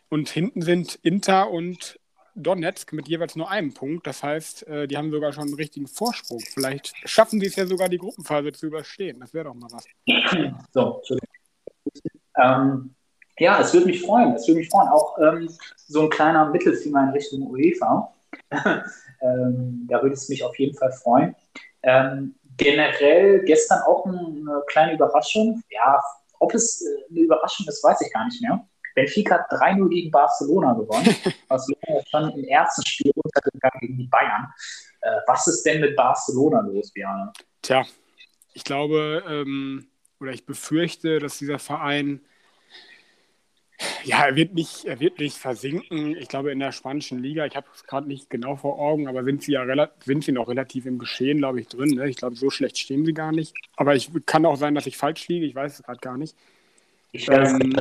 [0.10, 2.00] Und hinten sind Inter und
[2.36, 4.08] Donetsk mit jeweils nur einem Punkt.
[4.08, 6.39] Das heißt, äh, die haben sogar schon einen richtigen Vorsprung.
[6.39, 9.19] Vielleicht schaffen sie es ja sogar, die Gruppenphase zu überstehen.
[9.19, 9.86] Das wäre doch mal was.
[10.72, 11.02] So.
[12.41, 12.95] Ähm,
[13.38, 14.34] ja, es würde mich freuen.
[14.34, 14.89] Es würde mich freuen.
[14.89, 18.13] Auch ähm, so ein kleiner Mittelfinger in Richtung UEFA.
[19.22, 21.36] ähm, da würde es mich auf jeden Fall freuen.
[21.84, 25.63] Ähm, generell gestern auch eine kleine Überraschung.
[25.72, 26.00] Ja,
[26.39, 28.63] ob es äh, eine Überraschung ist, weiß ich gar nicht mehr.
[28.93, 31.15] Benfica hat 3-0 gegen Barcelona gewonnen.
[31.48, 34.48] Barcelona schon im ersten Spiel untergegangen gegen die Bayern.
[35.02, 37.32] Äh, was ist denn mit Barcelona los, Björn?
[37.62, 37.86] Tja,
[38.54, 39.88] ich glaube ähm,
[40.19, 42.22] oder ich befürchte, dass dieser Verein
[44.03, 46.15] ja, er wird nicht, er wird nicht versinken.
[46.17, 49.23] Ich glaube, in der spanischen Liga, ich habe es gerade nicht genau vor Augen, aber
[49.23, 51.91] sind sie ja sind sie noch relativ im Geschehen, glaube ich, drin.
[51.91, 52.09] Ne?
[52.09, 53.55] Ich glaube, so schlecht stehen sie gar nicht.
[53.75, 55.45] Aber ich kann auch sein, dass ich falsch liege.
[55.45, 56.35] Ich weiß es gerade gar nicht.
[57.11, 57.75] Ich weiß ähm,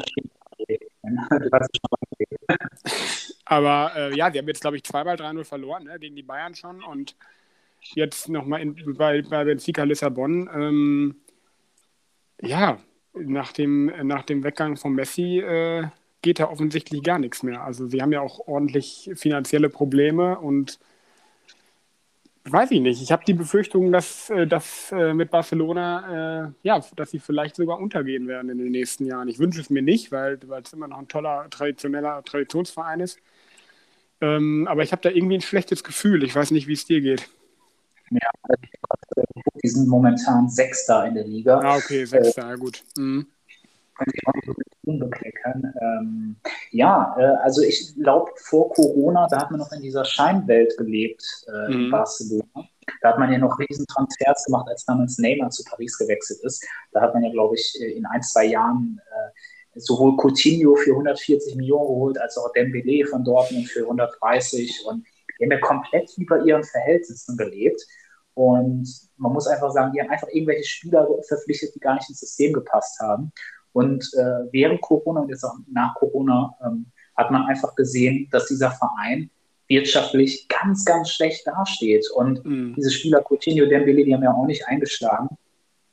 [3.45, 5.99] aber äh, ja, sie haben jetzt, glaube ich, zweimal 3-0 verloren, ne?
[5.99, 6.83] gegen die Bayern schon.
[6.83, 7.17] Und
[7.95, 10.49] jetzt nochmal bei, bei Benfica Lissabon.
[10.53, 11.17] Ähm,
[12.41, 12.79] ja,
[13.15, 15.89] nach dem, nach dem Weggang von Messi äh,
[16.23, 17.63] geht da offensichtlich gar nichts mehr.
[17.63, 20.79] Also sie haben ja auch ordentlich finanzielle Probleme und
[22.45, 23.03] weiß ich nicht.
[23.03, 27.57] Ich habe die Befürchtung, dass, äh, dass äh, mit Barcelona, äh, ja, dass sie vielleicht
[27.57, 29.29] sogar untergehen werden in den nächsten Jahren.
[29.29, 33.21] Ich wünsche es mir nicht, weil, es immer noch ein toller, traditioneller Traditionsverein ist.
[34.21, 36.25] Ähm, aber ich habe da irgendwie ein schlechtes Gefühl.
[36.25, 37.29] Ich weiß nicht, wie es dir geht.
[38.11, 38.31] Ja,
[39.63, 41.59] die sind momentan Sechster in der Liga.
[41.59, 42.83] Ah, okay, Sechster, äh, ja gut.
[42.97, 43.27] Mhm.
[44.87, 46.37] Ähm,
[46.71, 51.23] ja, äh, also ich glaube, vor Corona, da hat man noch in dieser Scheinwelt gelebt
[51.49, 51.85] äh, mhm.
[51.85, 52.69] in Barcelona.
[53.03, 56.67] Da hat man ja noch riesen Transfers gemacht, als damals Neymar zu Paris gewechselt ist.
[56.93, 61.57] Da hat man ja, glaube ich, in ein, zwei Jahren äh, sowohl Coutinho für 140
[61.57, 65.05] Millionen geholt, als auch Dembele von Dortmund für 130 und
[65.39, 67.81] die haben ja komplett über ihren Verhältnissen gelebt.
[68.35, 72.21] Und man muss einfach sagen, die haben einfach irgendwelche Spieler verpflichtet, die gar nicht ins
[72.21, 73.33] System gepasst haben.
[73.73, 78.47] Und äh, während Corona und jetzt auch nach Corona ähm, hat man einfach gesehen, dass
[78.47, 79.31] dieser Verein
[79.67, 82.09] wirtschaftlich ganz, ganz schlecht dasteht.
[82.15, 82.75] Und mhm.
[82.77, 85.29] diese Spieler Coutinho, Dembele, die haben ja auch nicht eingeschlagen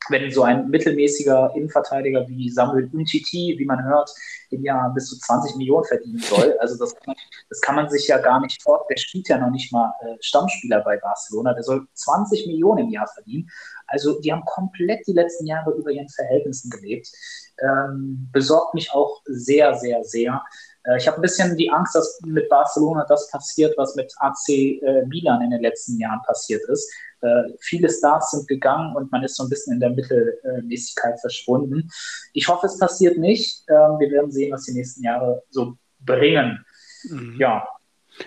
[0.09, 4.09] wenn so ein mittelmäßiger Innenverteidiger wie Samuel Umtiti, wie man hört,
[4.51, 6.55] im Jahr bis zu 20 Millionen verdienen soll.
[6.65, 7.15] Also das kann, man,
[7.49, 8.85] das kann man sich ja gar nicht vor.
[8.89, 11.53] Der spielt ja noch nicht mal äh, Stammspieler bei Barcelona.
[11.53, 13.49] Der soll 20 Millionen im Jahr verdienen.
[13.87, 17.07] Also die haben komplett die letzten Jahre über ihren Verhältnissen gelebt.
[17.61, 20.43] Ähm, besorgt mich auch sehr, sehr, sehr.
[20.83, 24.49] Äh, ich habe ein bisschen die Angst, dass mit Barcelona das passiert, was mit AC
[24.49, 26.91] äh, Milan in den letzten Jahren passiert ist
[27.59, 31.89] viele Stars sind gegangen und man ist so ein bisschen in der Mittelmäßigkeit verschwunden.
[32.33, 33.63] Ich hoffe, es passiert nicht.
[33.67, 36.63] Ähm, wir werden sehen, was die nächsten Jahre so bringen.
[37.09, 37.37] Mhm.
[37.39, 37.67] Ja.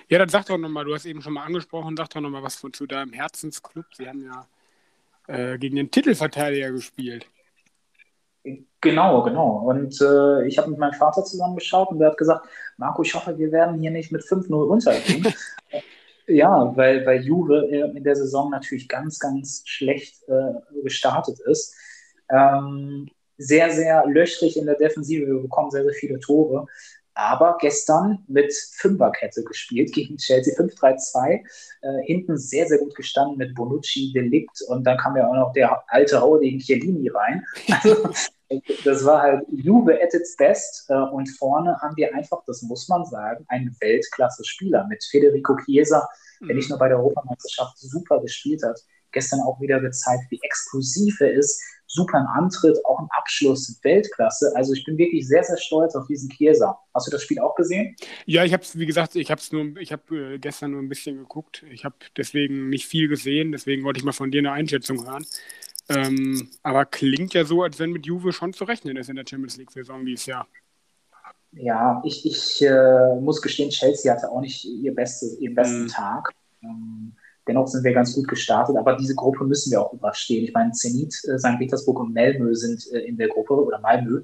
[0.09, 2.57] Ja, dann sag doch nochmal, du hast eben schon mal angesprochen, sag doch nochmal was
[2.57, 3.87] von, zu deinem Herzensclub.
[3.94, 4.46] Sie haben ja
[5.29, 7.27] äh, gegen den Titelverteidiger gespielt.
[8.81, 9.62] Genau, genau.
[9.68, 13.37] Und äh, ich habe mit meinem Vater zusammengeschaut und der hat gesagt, Marco, ich hoffe,
[13.37, 15.27] wir werden hier nicht mit 5-0 untergehen.
[16.28, 21.74] Ja, weil, weil Juve in der Saison natürlich ganz, ganz schlecht äh, gestartet ist.
[22.30, 25.26] Ähm, sehr, sehr löchrig in der Defensive.
[25.26, 26.66] Wir bekommen sehr, sehr viele Tore.
[27.14, 31.40] Aber gestern mit Fünferkette gespielt gegen Chelsea 5-3-2.
[31.80, 35.52] Äh, hinten sehr, sehr gut gestanden mit Bonucci, Delikt und dann kam ja auch noch
[35.52, 37.44] der alte Hauding Chiellini rein.
[37.82, 38.10] Also,
[38.84, 40.87] das war halt Juve at its best.
[40.88, 46.08] Äh, und vorne haben wir einfach, das muss man sagen, einen Weltklasse-Spieler mit Federico Chiesa,
[46.40, 46.70] der nicht mhm.
[46.70, 48.78] nur bei der Europameisterschaft super gespielt hat,
[49.12, 51.61] gestern auch wieder gezeigt, wie explosiv er ist.
[51.90, 54.52] Super im Antritt, auch im Abschluss, Weltklasse.
[54.54, 56.78] Also ich bin wirklich sehr, sehr stolz auf diesen Chiesa.
[56.92, 57.96] Hast du das Spiel auch gesehen?
[58.26, 60.82] Ja, ich habe es, wie gesagt, ich habe es nur, ich habe äh, gestern nur
[60.82, 61.64] ein bisschen geguckt.
[61.70, 65.24] Ich habe deswegen nicht viel gesehen, deswegen wollte ich mal von dir eine Einschätzung hören.
[65.88, 69.24] Ähm, aber klingt ja so, als wenn mit Juve schon zu rechnen ist in der
[69.29, 70.46] Champions League-Saison dieses Jahr.
[71.53, 75.88] Ja, ich, ich äh, muss gestehen, Chelsea hatte auch nicht ihr bestes, ihren besten mhm.
[75.88, 76.31] Tag.
[76.62, 77.14] Ähm,
[77.48, 80.44] Dennoch sind wir ganz gut gestartet, aber diese Gruppe müssen wir auch überstehen.
[80.44, 81.58] Ich meine, Zenit, äh, St.
[81.58, 84.22] Petersburg und Malmö sind äh, in der Gruppe oder Malmö.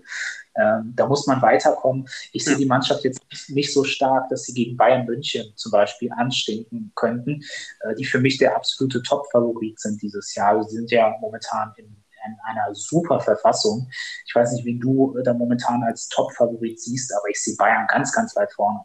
[0.57, 2.07] Ähm, da muss man weiterkommen.
[2.33, 6.13] Ich sehe die Mannschaft jetzt nicht so stark, dass sie gegen Bayern München zum Beispiel
[6.13, 7.43] anstinken könnten,
[7.81, 10.57] äh, die für mich der absolute Top-Favorit sind dieses Jahr.
[10.57, 13.89] Also sie sind ja momentan in, in einer super Verfassung.
[14.27, 18.13] Ich weiß nicht, wen du da momentan als Top-Favorit siehst, aber ich sehe Bayern ganz,
[18.13, 18.85] ganz weit vorne.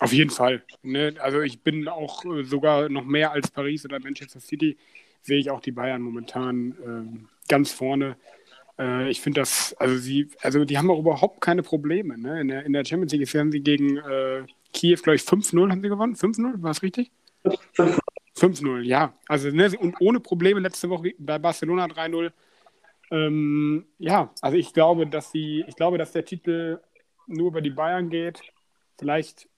[0.00, 0.64] Auf jeden Fall.
[0.82, 1.14] Ne?
[1.18, 4.76] Also ich bin auch äh, sogar noch mehr als Paris oder Manchester City,
[5.22, 8.16] sehe ich auch die Bayern momentan ähm, ganz vorne.
[8.78, 12.18] Äh, ich finde das, also sie, also die haben auch überhaupt keine Probleme.
[12.18, 12.40] Ne?
[12.40, 15.82] In, der, in der Champions League haben sie gegen äh, Kiew, glaube ich, 5-0 haben
[15.82, 16.14] sie gewonnen.
[16.14, 17.10] 5-0, war es richtig?
[18.36, 19.14] 5-0, ja.
[19.28, 22.32] Also ne, und ohne Probleme letzte Woche bei Barcelona 3-0.
[23.10, 26.80] Ähm, ja, also ich glaube, dass sie, ich glaube, dass der Titel
[27.26, 28.40] nur über die Bayern geht.
[28.98, 29.48] Vielleicht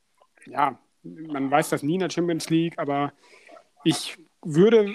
[0.47, 3.13] ja, man weiß das nie in der Champions League, aber
[3.85, 4.95] ich würde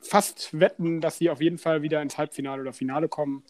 [0.00, 3.42] fast wetten, dass sie auf jeden Fall wieder ins Halbfinale oder Finale kommen.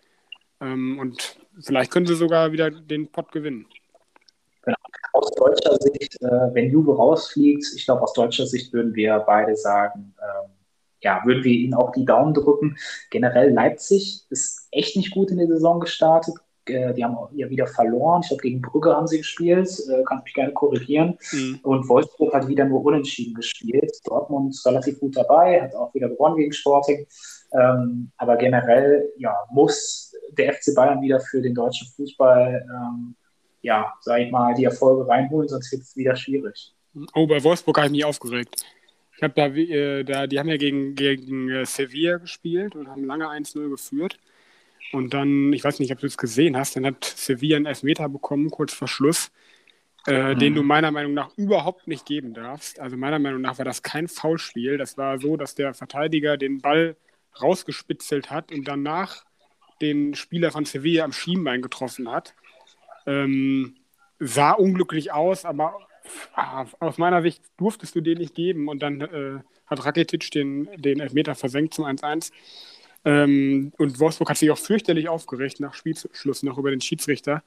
[0.61, 3.67] Ähm, und vielleicht können sie sogar wieder den Pott gewinnen.
[4.63, 4.77] Genau.
[5.13, 9.55] Aus deutscher Sicht, äh, wenn Juve rausfliegt, ich glaube, aus deutscher Sicht würden wir beide
[9.57, 10.51] sagen, ähm,
[11.01, 12.77] ja, würden wir ihnen auch die Daumen drücken.
[13.11, 16.35] Generell Leipzig ist echt nicht gut in die Saison gestartet,
[16.71, 18.21] äh, die haben ja wieder verloren.
[18.23, 19.69] Ich glaube, gegen Brügge haben sie gespielt.
[19.89, 21.19] Äh, kannst mich gerne korrigieren.
[21.33, 21.61] Mhm.
[21.63, 23.93] Und Wolfsburg hat wieder nur unentschieden gespielt.
[24.05, 27.07] Dortmund ist relativ gut dabei, hat auch wieder gewonnen gegen Sporting.
[27.53, 33.15] Ähm, aber generell ja, muss der FC Bayern wieder für den deutschen Fußball, ähm,
[33.63, 36.75] ja, sag ich mal, die Erfolge reinholen, sonst wird es wieder schwierig.
[37.15, 38.65] Oh, bei Wolfsburg habe ich mich aufgeregt.
[39.17, 43.05] Ich habe da, äh, da, die haben ja gegen, gegen äh, Sevilla gespielt und haben
[43.05, 44.19] lange 1-0 geführt.
[44.93, 48.09] Und dann, ich weiß nicht, ob du es gesehen hast, dann hat Sevilla einen Elfmeter
[48.09, 49.31] bekommen, kurz vor Schluss,
[50.07, 50.39] äh, mhm.
[50.39, 52.79] den du meiner Meinung nach überhaupt nicht geben darfst.
[52.79, 54.79] Also meiner Meinung nach war das kein Foulspiel.
[54.79, 56.97] Das war so, dass der Verteidiger den Ball
[57.41, 59.25] rausgespitzelt hat und danach
[59.81, 62.35] den Spieler von Sevilla am Schienbein getroffen hat.
[63.07, 63.77] Ähm,
[64.19, 65.87] sah unglücklich aus, aber
[66.35, 68.69] ah, aus meiner Sicht durftest du den nicht geben.
[68.69, 72.33] Und dann äh, hat Rakitic den, den Elfmeter versenkt zum 1-1.
[73.07, 77.45] Ähm, und Wolfsburg hat sich auch fürchterlich aufgeregt nach Spielschluss noch über den Schiedsrichter.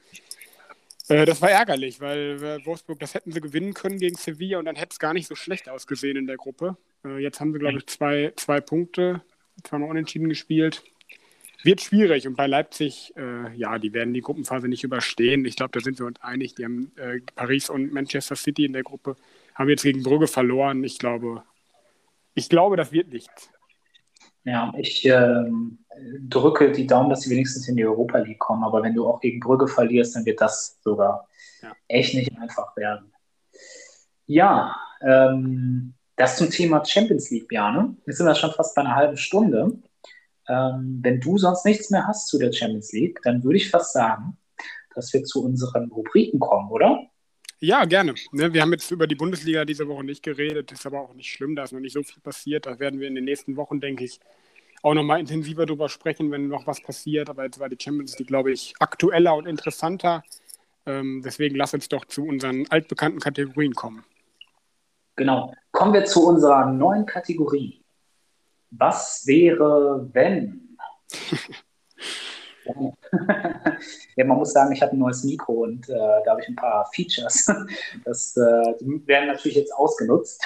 [1.10, 4.66] Äh, das war ärgerlich, weil äh, Wolfsburg, das hätten sie gewinnen können gegen Sevilla und
[4.66, 6.78] dann hätte es gar nicht so schlecht ausgesehen in der Gruppe.
[7.04, 9.22] Äh, jetzt haben sie, glaube ich, zwei, zwei Punkte,
[9.66, 10.82] zweimal unentschieden gespielt.
[11.64, 15.44] Wird schwierig und bei Leipzig, äh, ja, die werden die Gruppenphase nicht überstehen.
[15.44, 16.56] Ich glaube, da sind wir uns einig.
[16.56, 19.18] Die haben äh, Paris und Manchester City in der Gruppe,
[19.56, 20.86] haben jetzt gegen Brügge verloren.
[20.86, 21.44] Ich glaube,
[22.34, 23.50] ich glaube, das wird nichts.
[24.50, 25.44] Ja, ich äh,
[26.28, 28.64] drücke die Daumen, dass sie wenigstens in die Europa League kommen.
[28.64, 31.28] Aber wenn du auch gegen Brügge verlierst, dann wird das sogar
[31.62, 31.72] ja.
[31.88, 33.14] echt nicht einfach werden.
[34.26, 37.96] Ja, ähm, das zum Thema Champions League, Bjane.
[38.08, 39.78] Jetzt sind wir schon fast bei einer halben Stunde.
[40.48, 43.94] Ähm, wenn du sonst nichts mehr hast zu der Champions League, dann würde ich fast
[43.94, 44.36] sagen,
[44.96, 47.04] dass wir zu unseren Rubriken kommen, oder?
[47.60, 48.16] Ja, gerne.
[48.32, 51.30] Ne, wir haben jetzt über die Bundesliga diese Woche nicht geredet, ist aber auch nicht
[51.30, 52.66] schlimm, da ist noch nicht so viel passiert.
[52.66, 54.20] Da werden wir in den nächsten Wochen, denke ich,
[54.82, 57.30] auch nochmal intensiver drüber sprechen, wenn noch was passiert.
[57.30, 60.24] Aber jetzt war die Champions League, glaube ich, aktueller und interessanter.
[60.86, 64.04] Ähm, deswegen lass uns doch zu unseren altbekannten Kategorien kommen.
[65.16, 65.54] Genau.
[65.72, 67.84] Kommen wir zu unserer neuen Kategorie.
[68.72, 70.78] Was wäre, wenn?
[74.16, 76.56] ja, man muss sagen, ich habe ein neues Mikro und äh, da habe ich ein
[76.56, 77.48] paar Features.
[78.06, 80.44] Das, äh, die werden natürlich jetzt ausgenutzt.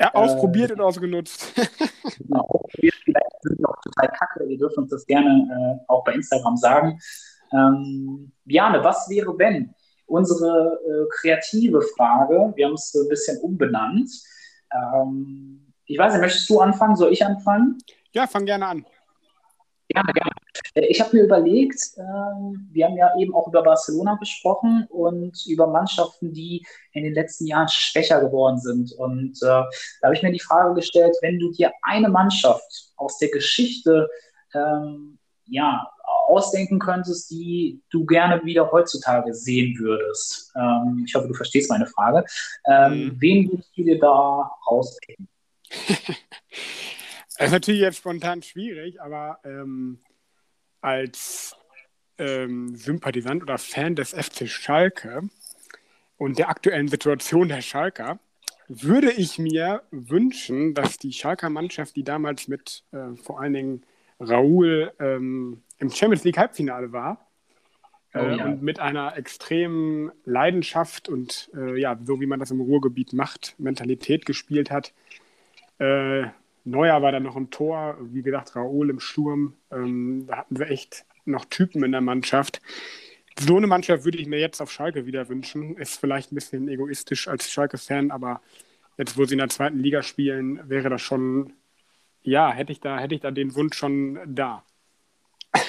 [0.00, 1.52] Ja, ausprobiert äh, und ausgenutzt.
[2.18, 2.94] genau, ausprobiert.
[4.00, 4.44] Total kacke.
[4.44, 6.98] Ihr dürft uns das gerne äh, auch bei Instagram sagen.
[7.52, 9.74] Ähm, Biane, was wäre, wenn?
[10.06, 14.10] Unsere äh, kreative Frage, wir haben es so ein bisschen umbenannt.
[14.72, 16.96] Ähm, ich weiß nicht, möchtest du anfangen?
[16.96, 17.78] Soll ich anfangen?
[18.12, 18.86] Ja, fang gerne an.
[19.88, 20.30] Gerne, gerne.
[20.74, 22.02] Äh, ich habe mir überlegt, äh,
[22.72, 27.46] wir haben ja eben auch über Barcelona gesprochen und über Mannschaften, die in den letzten
[27.46, 28.92] Jahren schwächer geworden sind.
[28.92, 29.68] Und äh, da
[30.04, 34.08] habe ich mir die Frage gestellt, wenn du dir eine Mannschaft aus der Geschichte
[34.54, 35.90] ähm, ja,
[36.26, 40.52] ausdenken könntest, die du gerne wieder heutzutage sehen würdest.
[40.56, 42.24] Ähm, ich hoffe, du verstehst meine Frage.
[42.66, 43.16] Ähm, mhm.
[43.20, 45.28] Wen würdest du dir da rauspicken?
[47.38, 50.00] Das ist natürlich jetzt spontan schwierig, aber ähm,
[50.80, 51.54] als
[52.18, 55.22] ähm, Sympathisant oder Fan des FC Schalke
[56.16, 58.18] und der aktuellen Situation der Schalker
[58.68, 63.82] würde ich mir wünschen, dass die Schalker Mannschaft, die damals mit äh, vor allen Dingen
[64.20, 67.26] Raoul ähm, im Champions League Halbfinale war,
[68.12, 68.44] äh, oh, ja.
[68.44, 73.54] und mit einer extremen Leidenschaft und äh, ja, so wie man das im Ruhrgebiet macht,
[73.58, 74.92] Mentalität gespielt hat,
[75.78, 76.26] äh,
[76.64, 79.54] Neuer war dann noch im Tor, wie gesagt, Raoul im Sturm.
[79.70, 82.60] Ähm, da hatten wir echt noch Typen in der Mannschaft.
[83.40, 85.76] So eine Mannschaft würde ich mir jetzt auf Schalke wieder wünschen.
[85.76, 88.40] Ist vielleicht ein bisschen egoistisch als Schalke-Fan, aber
[88.96, 91.52] jetzt, wo sie in der zweiten Liga spielen, wäre das schon,
[92.22, 94.64] ja, hätte ich da, hätte ich da den Wunsch schon da.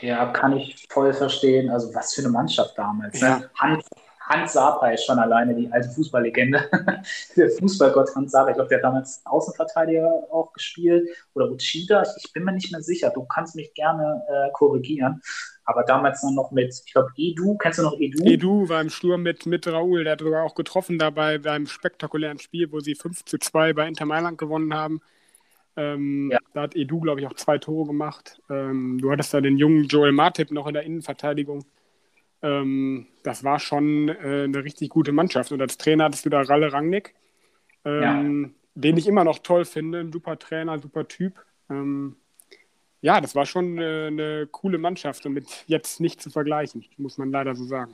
[0.00, 1.68] ja, kann ich voll verstehen.
[1.68, 3.20] Also was für eine Mannschaft damals.
[3.20, 3.26] Ne?
[3.26, 3.38] Ja.
[3.38, 3.50] Ne?
[3.56, 3.84] Hans,
[4.28, 6.68] Hans Sapai schon alleine, die alte Fußballlegende.
[7.36, 8.50] der Fußballgott Hans Sapai.
[8.50, 11.08] Ich glaube, der hat damals Außenverteidiger auch gespielt.
[11.34, 12.02] Oder Uchida.
[12.16, 13.10] Ich, bin mir nicht mehr sicher.
[13.14, 15.22] Du kannst mich gerne äh, korrigieren.
[15.64, 17.56] Aber damals dann noch mit, ich glaube, Edu.
[17.56, 18.24] Kennst du noch Edu?
[18.24, 20.02] Edu war im Sturm mit, mit Raoul.
[20.02, 23.86] Der hat sogar auch getroffen dabei beim spektakulären Spiel, wo sie 5 zu 2 bei
[23.86, 25.00] Inter Mailand gewonnen haben.
[25.76, 26.38] Ähm, ja.
[26.52, 28.40] Da hat Edu, glaube ich, auch zwei Tore gemacht.
[28.50, 31.64] Ähm, du hattest da den jungen Joel Martip noch in der Innenverteidigung.
[32.42, 35.52] Ähm, das war schon äh, eine richtig gute Mannschaft.
[35.52, 37.14] Und als Trainer hattest du da Ralle Rangnick,
[37.84, 38.50] ähm, ja.
[38.74, 40.00] den ich immer noch toll finde.
[40.00, 41.44] Ein super Trainer, super Typ.
[41.70, 42.16] Ähm,
[43.00, 47.18] ja, das war schon eine, eine coole Mannschaft und mit jetzt nicht zu vergleichen, muss
[47.18, 47.92] man leider so sagen.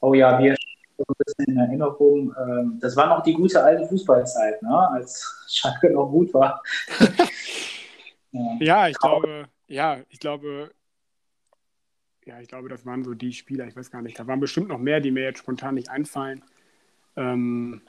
[0.00, 0.56] Oh ja, wir
[0.96, 2.34] so ein bisschen in Erinnerung.
[2.38, 4.88] Ähm, das war noch die gute alte Fußballzeit, ne?
[4.90, 6.62] als Schalke noch gut war.
[8.32, 8.56] ja.
[8.60, 10.70] ja, ich glaube, ja, ich glaube,
[12.26, 14.18] ja, ich glaube, das waren so die Spieler, ich weiß gar nicht.
[14.18, 16.42] Da waren bestimmt noch mehr, die mir jetzt spontan nicht einfallen.
[17.16, 17.82] Ähm,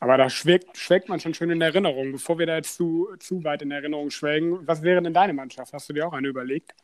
[0.00, 2.12] aber da schwelgt, schwelgt man schon schön in Erinnerung.
[2.12, 5.72] Bevor wir da jetzt zu, zu weit in Erinnerung schwelgen, was wäre denn deine Mannschaft?
[5.72, 6.74] Hast du dir auch eine überlegt?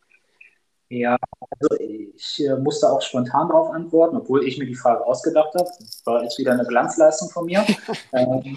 [0.88, 5.54] Ja, also ich äh, musste auch spontan darauf antworten, obwohl ich mir die Frage ausgedacht
[5.54, 5.68] habe.
[5.78, 7.64] Das war jetzt wieder eine Glanzleistung von mir.
[8.12, 8.56] ähm,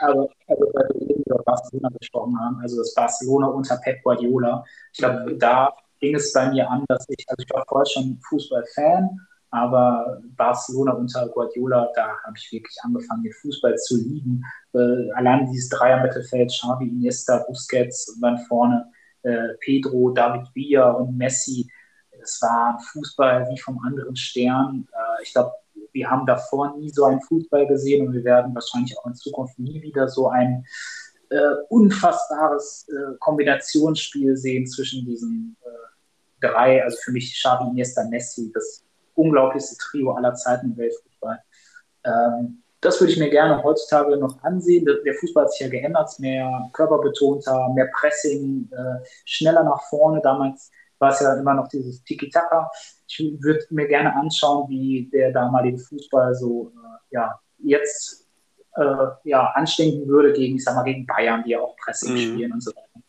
[0.00, 4.64] aber also, weil wir eben über Barcelona gesprochen haben, also das Barcelona unter Pep Guardiola.
[4.92, 5.74] Ich glaube, da
[6.06, 10.92] ging es bei mir an, dass ich, also ich war vorher schon Fußballfan, aber Barcelona
[10.92, 14.42] unter Guardiola, da habe ich wirklich angefangen, den Fußball zu lieben.
[14.74, 18.90] Äh, allein dieses Dreier-Mittelfeld, Xavi, Iniesta, Busquets und dann vorne
[19.22, 21.68] äh, Pedro, David Villa und Messi.
[22.20, 24.86] Das war Fußball wie vom anderen Stern.
[24.92, 25.52] Äh, ich glaube,
[25.92, 29.58] wir haben davor nie so einen Fußball gesehen und wir werden wahrscheinlich auch in Zukunft
[29.58, 30.66] nie wieder so ein
[31.30, 35.85] äh, unfassbares äh, Kombinationsspiel sehen zwischen diesen äh,
[36.48, 38.84] drei, also für mich Xavi, Iniesta, Messi, das
[39.14, 41.38] unglaublichste Trio aller Zeiten im Weltfußball.
[42.04, 44.84] Ähm, das würde ich mir gerne heutzutage noch ansehen.
[44.84, 50.20] Der Fußball hat sich ja geändert, mehr körperbetonter, mehr Pressing, äh, schneller nach vorne.
[50.20, 52.70] Damals war es ja immer noch dieses Tiki-Taka.
[53.08, 58.28] Ich würde mir gerne anschauen, wie der damalige Fußball so äh, ja, jetzt
[58.76, 62.18] äh, ja, anstinken würde gegen, ich sag mal, gegen Bayern, die ja auch Pressing mhm.
[62.18, 63.04] spielen und so weiter.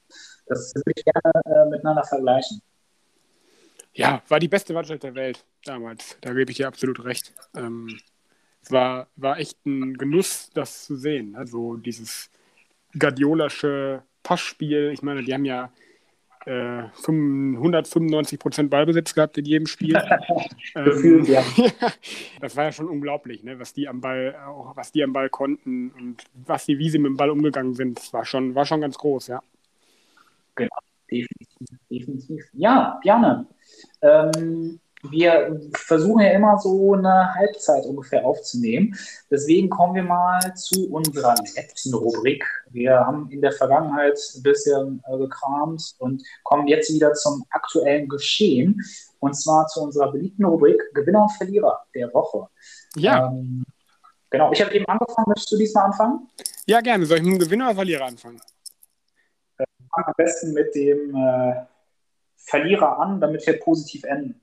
[0.48, 2.62] Das würde ich gerne äh, miteinander vergleichen.
[3.98, 6.18] Ja, war die beste Mannschaft der Welt damals.
[6.22, 7.34] Da gebe ich dir absolut recht.
[7.56, 8.00] Ähm,
[8.62, 11.36] es war, war echt ein Genuss, das zu sehen.
[11.36, 12.30] Also dieses
[12.98, 14.92] Guardiolasche Passspiel.
[14.94, 15.72] Ich meine, die haben ja
[16.46, 19.98] äh, 195 Prozent Ballbesitz gehabt in jedem Spiel.
[20.76, 21.44] Ähm, ja.
[22.42, 23.58] das war ja schon unglaublich, ne?
[23.58, 27.00] was die am Ball, auch was die am Ball konnten und was die, wie sie
[27.00, 27.98] mit dem Ball umgegangen sind.
[27.98, 29.42] Das war schon, war schon ganz groß, ja.
[30.56, 30.76] Genau,
[31.10, 32.46] definitiv, definitiv.
[32.54, 33.48] Ja, gerne.
[34.02, 38.96] Ähm, wir versuchen ja immer so eine Halbzeit ungefähr aufzunehmen.
[39.30, 42.44] Deswegen kommen wir mal zu unserer letzten Rubrik.
[42.72, 48.08] Wir haben in der Vergangenheit ein bisschen äh, gekramt und kommen jetzt wieder zum aktuellen
[48.08, 48.82] Geschehen.
[49.20, 52.48] Und zwar zu unserer beliebten Rubrik Gewinner und Verlierer der Woche.
[52.96, 53.28] Ja.
[53.28, 53.64] Ähm,
[54.30, 55.28] genau, ich habe eben angefangen.
[55.28, 56.28] Möchtest du diesmal anfangen?
[56.66, 57.06] Ja, gerne.
[57.06, 58.42] Soll ich mit dem Gewinner oder Verlierer anfangen?
[59.58, 61.66] Äh, am besten mit dem äh,
[62.48, 64.42] Verlierer an, damit wir positiv enden.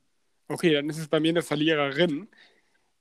[0.49, 2.29] Okay, dann ist es bei mir eine Verliererin.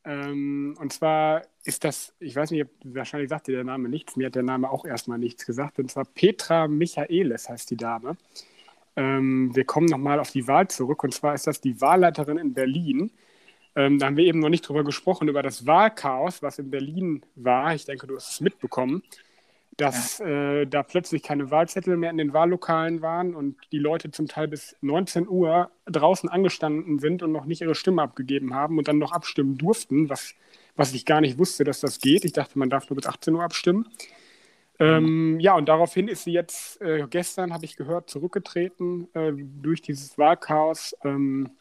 [0.05, 4.27] Ähm, und zwar ist das, ich weiß nicht, wahrscheinlich sagt dir der Name nichts, mir
[4.27, 8.17] hat der Name auch erstmal nichts gesagt, und zwar Petra Michaelis heißt die Dame.
[8.95, 12.53] Ähm, wir kommen nochmal auf die Wahl zurück, und zwar ist das die Wahlleiterin in
[12.53, 13.11] Berlin.
[13.75, 17.25] Ähm, da haben wir eben noch nicht drüber gesprochen, über das Wahlchaos, was in Berlin
[17.35, 17.73] war.
[17.75, 19.03] Ich denke, du hast es mitbekommen
[19.77, 20.61] dass ja.
[20.61, 24.47] äh, da plötzlich keine Wahlzettel mehr in den Wahllokalen waren und die Leute zum Teil
[24.47, 28.99] bis 19 Uhr draußen angestanden sind und noch nicht ihre Stimme abgegeben haben und dann
[28.99, 30.35] noch abstimmen durften, was,
[30.75, 32.25] was ich gar nicht wusste, dass das geht.
[32.25, 33.87] Ich dachte, man darf nur bis 18 Uhr abstimmen.
[34.79, 39.81] Ähm, ja, und daraufhin ist sie jetzt, äh, gestern habe ich gehört, zurückgetreten äh, durch
[39.81, 40.95] dieses Wahlchaos.
[41.03, 41.51] Ähm,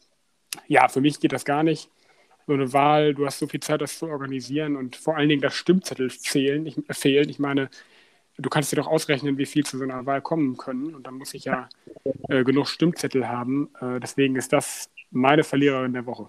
[0.66, 1.90] ja, für mich geht das gar nicht.
[2.46, 5.42] So eine Wahl, du hast so viel Zeit, das zu organisieren und vor allen Dingen
[5.42, 7.28] das Stimmzettel zählen, ich, äh, fehlen.
[7.28, 7.70] Ich meine,
[8.42, 10.94] du kannst dir doch ausrechnen, wie viel zu so einer Wahl kommen können.
[10.94, 11.68] Und dann muss ich ja
[12.28, 13.70] äh, genug Stimmzettel haben.
[13.80, 16.28] Äh, deswegen ist das meine Verliererin der Woche.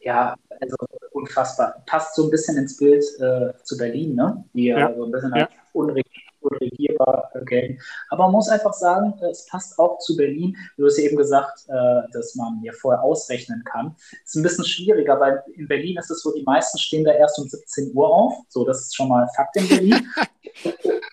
[0.00, 0.76] Ja, also
[1.12, 1.82] unfassbar.
[1.86, 4.44] Passt so ein bisschen ins Bild äh, zu Berlin, ne?
[4.54, 5.48] Die ja, so ein bisschen ja.
[5.72, 7.78] Unrecht korrigierbar gelten.
[8.08, 10.56] Aber man muss einfach sagen, es passt auch zu Berlin.
[10.76, 13.94] Du hast eben gesagt, äh, dass man ja vorher ausrechnen kann.
[14.24, 17.12] Es ist ein bisschen schwieriger, weil in Berlin ist es so, die meisten stehen da
[17.12, 18.34] erst um 17 Uhr auf.
[18.48, 20.08] So, das ist schon mal Fakt in Berlin.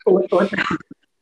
[0.06, 0.52] und, und,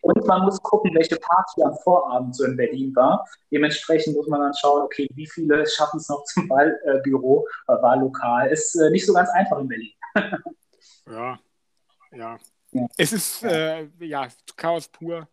[0.05, 3.27] und man muss gucken, welche Party am Vorabend so in Berlin war.
[3.51, 8.49] Dementsprechend muss man dann schauen, okay, wie viele schaffen es noch zum Wahlbüro, äh, Wahllokal.
[8.49, 9.91] Ist äh, nicht so ganz einfach in Berlin.
[11.09, 11.39] ja,
[12.11, 12.37] ja.
[12.71, 12.87] ja.
[12.97, 15.27] Es ist äh, ja Chaos pur.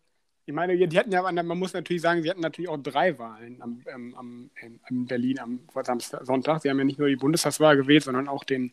[0.46, 3.60] Ich meine, die hatten ja, man muss natürlich sagen, sie hatten natürlich auch drei Wahlen
[3.60, 4.50] am, ähm, am,
[4.88, 6.62] in Berlin am Samstag, Sonntag.
[6.62, 8.72] Sie haben ja nicht nur die Bundestagswahl gewählt, sondern auch den,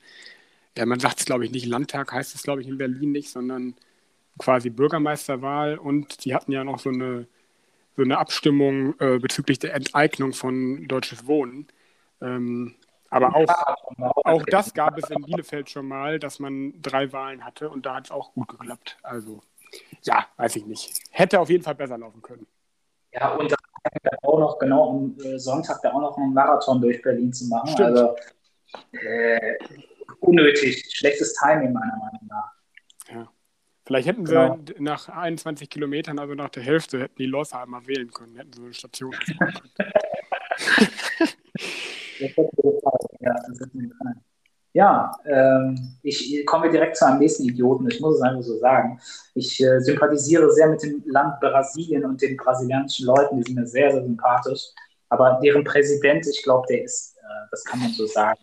[0.77, 3.29] ja, man sagt es glaube ich nicht, Landtag heißt es glaube ich in Berlin nicht,
[3.29, 3.75] sondern
[4.39, 7.27] quasi Bürgermeisterwahl und sie hatten ja noch so eine,
[7.95, 11.67] so eine Abstimmung äh, bezüglich der Enteignung von Deutsches Wohnen.
[12.21, 12.75] Ähm,
[13.11, 17.69] aber auch, auch das gab es in Bielefeld schon mal, dass man drei Wahlen hatte
[17.69, 18.97] und da hat es auch gut geklappt.
[19.03, 19.41] Also,
[20.03, 20.91] ja, weiß ich nicht.
[21.11, 22.47] Hätte auf jeden Fall besser laufen können.
[23.11, 23.59] Ja, und dann
[24.21, 27.69] auch noch genau am äh, Sonntag da auch noch einen Marathon durch Berlin zu machen.
[27.69, 27.97] Stimmt.
[27.97, 28.15] Also
[28.91, 29.57] äh,
[30.19, 32.58] unnötig, schlechtes Timing meiner Meinung nach.
[33.89, 34.59] Vielleicht hätten genau.
[34.67, 38.53] sie nach 21 Kilometern, also nach der Hälfte, hätten die Läufer einmal wählen können, hätten
[38.53, 39.15] sie eine Station.
[44.73, 49.01] ja, ähm, ich komme direkt zu einem nächsten Idioten, ich muss es einfach so sagen.
[49.33, 53.65] Ich äh, sympathisiere sehr mit dem Land Brasilien und den brasilianischen Leuten, die sind mir
[53.65, 54.65] sehr, sehr sympathisch.
[55.09, 58.39] Aber deren Präsident, ich glaube, der ist, äh, das kann man so sagen,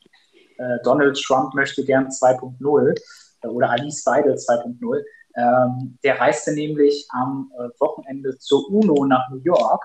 [0.59, 2.99] äh, Donald Trump möchte gern 2.0
[3.42, 5.05] äh, oder Alice Weidel 2.0.
[5.37, 9.82] Ähm, der reiste nämlich am äh, Wochenende zur UNO nach New York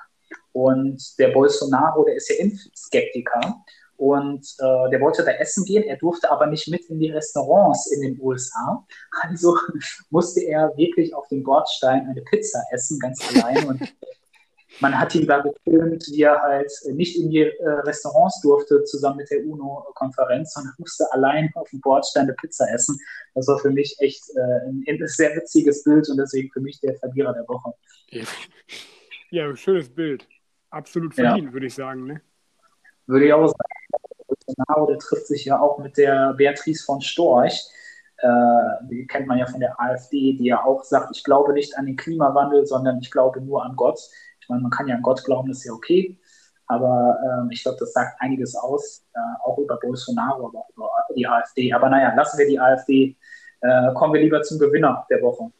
[0.54, 3.64] und der Bolsonaro, der ist ja Impfskeptiker
[3.97, 7.91] und äh, der wollte da essen gehen, er durfte aber nicht mit in die Restaurants
[7.91, 8.86] in den USA.
[9.22, 9.56] Also
[10.10, 13.68] musste er wirklich auf dem Bordstein eine Pizza essen, ganz allein.
[13.68, 13.82] Und
[14.80, 19.17] man hat ihn da gefilmt, wie er halt nicht in die äh, Restaurants durfte, zusammen
[19.17, 22.97] mit der UNO-Konferenz, sondern musste allein auf dem Bordstein eine Pizza essen.
[23.36, 26.80] Das war für mich echt äh, ein, ein, sehr witziges Bild und deswegen für mich
[26.80, 27.74] der Verlierer der Woche.
[29.34, 30.28] Ja, schönes Bild.
[30.72, 31.53] Absolut verdient, ja.
[31.53, 32.05] würde ich sagen.
[32.05, 32.22] Ne?
[33.07, 33.82] Würde ich auch sagen.
[34.28, 37.61] Bolsonaro, der trifft sich ja auch mit der Beatrice von Storch.
[38.17, 38.28] Äh,
[38.89, 41.86] die kennt man ja von der AfD, die ja auch sagt, ich glaube nicht an
[41.86, 43.99] den Klimawandel, sondern ich glaube nur an Gott
[44.52, 46.20] meine, man kann ja an Gott glauben, das ist ja okay.
[46.68, 51.16] Aber ähm, ich glaube, das sagt einiges aus, äh, auch über Bolsonaro, aber auch über
[51.16, 51.74] die AfD.
[51.74, 53.18] Aber naja, lassen wir die AfD.
[53.62, 55.52] Äh, kommen wir lieber zum Gewinner der Woche.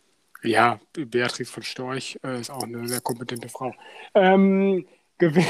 [0.44, 3.74] Ja, Beatrice von Storch äh, ist auch eine sehr kompetente Frau.
[4.16, 4.86] Ähm,
[5.18, 5.46] Gewin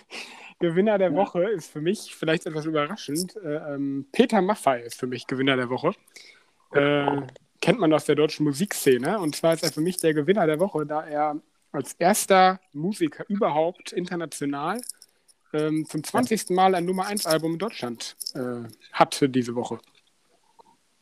[0.60, 1.16] Gewinner der ja.
[1.16, 3.36] Woche ist für mich vielleicht etwas überraschend.
[3.36, 5.92] Äh, ähm, Peter Maffay ist für mich Gewinner der Woche.
[6.72, 7.22] Äh,
[7.60, 9.18] kennt man aus der deutschen Musikszene.
[9.18, 11.40] Und zwar ist er für mich der Gewinner der Woche, da er
[11.72, 14.80] als erster Musiker überhaupt international
[15.52, 16.50] ähm, zum 20.
[16.50, 19.78] Mal ein Nummer 1 Album in Deutschland äh, hatte diese Woche.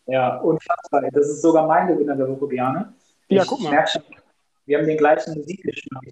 [0.06, 1.02] Ja, unfassbar.
[1.10, 2.94] Das ist sogar mein Gewinner der Woche, Gerne.
[3.28, 3.86] Ja, ich guck mal.
[3.88, 4.02] Schon,
[4.66, 6.04] wir haben den gleichen Musikgeschmack.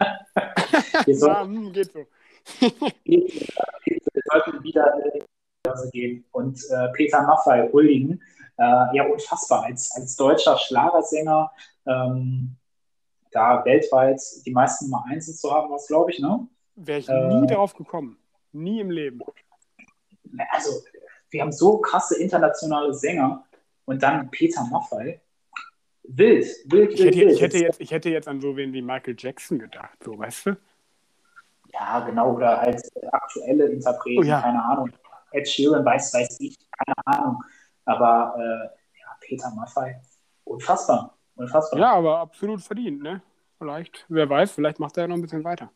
[1.06, 2.06] wir sollten, ja, geht so.
[3.04, 8.22] wir sollten wieder in die gehen und äh, Peter Maffay huldigen.
[8.58, 9.64] Äh, ja, unfassbar.
[9.64, 11.50] Als, als deutscher Schlagersänger
[11.86, 12.56] ähm,
[13.30, 16.46] da weltweit die meisten Nummer 1 zu haben, was glaube ich, ne?
[16.76, 18.18] Wäre ich äh, nie darauf gekommen.
[18.52, 19.20] Nie im Leben.
[20.50, 20.70] Also,
[21.30, 23.44] wir haben so krasse internationale Sänger
[23.84, 25.20] und dann Peter Maffay.
[26.02, 27.32] Wild, wild, ich hätte, wild.
[27.32, 30.46] Ich hätte, jetzt, ich hätte jetzt an so wen wie Michael Jackson gedacht, so, weißt
[30.46, 30.56] du?
[31.72, 34.40] Ja, genau, oder als aktuelle Interpreten, oh, ja.
[34.40, 34.90] keine Ahnung.
[35.32, 37.44] Ed Sheeran, weiß, weiß ich, keine Ahnung.
[37.84, 39.94] Aber äh, ja, Peter Maffay,
[40.44, 41.16] unfassbar.
[41.40, 41.80] Unfassbar.
[41.80, 43.22] Ja, aber absolut verdient, ne?
[43.58, 45.70] Vielleicht, wer weiß, vielleicht macht er ja noch ein bisschen weiter.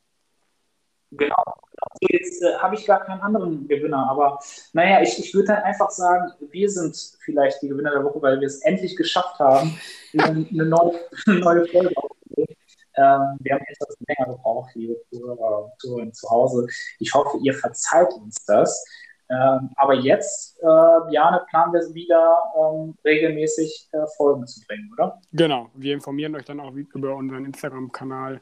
[1.10, 1.42] Genau.
[1.46, 4.38] Also jetzt äh, habe ich gar keinen anderen Gewinner, aber
[4.74, 8.40] naja, ich, ich würde dann einfach sagen, wir sind vielleicht die Gewinner der Woche, weil
[8.40, 9.78] wir es endlich geschafft haben,
[10.12, 12.56] eine, eine, neue, eine neue Folge aufzunehmen.
[12.96, 16.66] Ähm, wir haben etwas länger gebraucht, liebe Zuhörer und Zuhörer zu Hause.
[16.98, 18.84] Ich hoffe, ihr verzeiht uns das.
[19.30, 25.20] Ähm, aber jetzt, äh, Bjane, planen wir wieder ähm, regelmäßig äh, Folgen zu bringen, oder?
[25.32, 28.40] Genau, wir informieren euch dann auch über unseren Instagram-Kanal,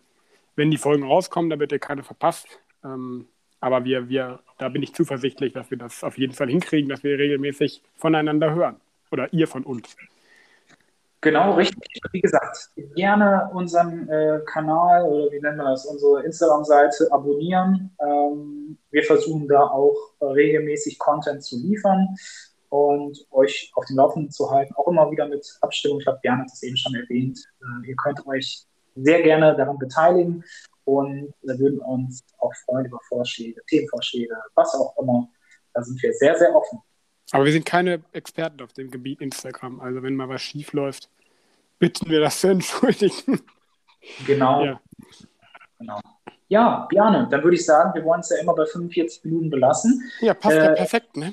[0.57, 2.47] wenn die Folgen rauskommen, damit ihr keine verpasst.
[2.85, 3.29] Ähm,
[3.61, 7.05] aber wir, wir, da bin ich zuversichtlich, dass wir das auf jeden Fall hinkriegen, dass
[7.05, 8.81] wir regelmäßig voneinander hören.
[9.13, 9.97] Oder ihr von uns.
[11.23, 12.01] Genau, richtig.
[12.11, 17.97] Wie gesagt, gerne unseren äh, Kanal oder wie nennen wir das, unsere Instagram-Seite abonnieren.
[18.01, 22.17] Ähm, wir versuchen da auch äh, regelmäßig Content zu liefern.
[22.71, 25.99] und euch auf dem Laufenden zu halten, auch immer wieder mit Abstimmung.
[25.99, 27.39] Ich glaube, Björn hat es eben schon erwähnt.
[27.61, 28.65] Äh, ihr könnt euch
[28.97, 30.43] sehr gerne daran beteiligen
[30.85, 35.29] und wir würden uns auch freuen über Vorschläge, Themenvorschläge, was auch immer.
[35.75, 36.81] Da sind wir sehr, sehr offen.
[37.33, 39.81] Aber wir sind keine Experten auf dem Gebiet Instagram.
[39.81, 41.09] Also wenn mal was schief läuft,
[41.79, 43.41] bitten wir das zu entschuldigen.
[44.27, 44.65] Genau.
[44.65, 44.81] Ja.
[45.79, 46.01] genau.
[46.49, 50.03] Ja, Björn, dann würde ich sagen, wir wollen es ja immer bei 45 Minuten belassen.
[50.21, 51.33] Ja, passt äh, ja perfekt, ne?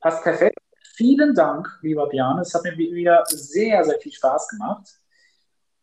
[0.00, 0.58] Passt perfekt.
[0.96, 2.38] Vielen Dank, lieber Björn.
[2.40, 4.88] Es hat mir wieder sehr, sehr viel Spaß gemacht.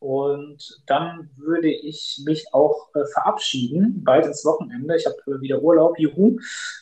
[0.04, 4.98] Und dann würde ich mich auch äh, verabschieden, bald ins Wochenende.
[4.98, 6.40] Ich habe äh, wieder Urlaub, juhu.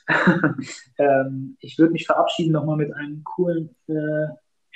[0.98, 4.26] ähm, ich würde mich verabschieden nochmal mit einem coolen äh,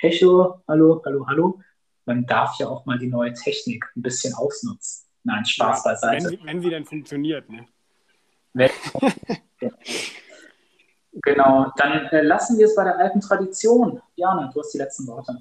[0.00, 0.62] Echo.
[0.68, 1.60] Hallo, hallo, hallo.
[2.04, 5.08] Man darf ja auch mal die neue Technik ein bisschen ausnutzen.
[5.24, 6.24] Nein, Spaß ja, beiseite.
[6.26, 7.66] Wenn sie, wenn sie denn funktioniert, ne?
[11.14, 14.00] genau, dann äh, lassen wir es bei der alten Tradition.
[14.14, 15.36] Jana, du hast die letzten Worte.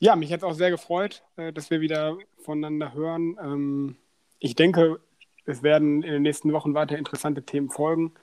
[0.00, 3.36] Ja, mich hat es auch sehr gefreut, äh, dass wir wieder voneinander hören.
[3.40, 3.96] Ähm,
[4.38, 4.98] ich denke,
[5.44, 8.14] es werden in den nächsten Wochen weiter interessante Themen folgen,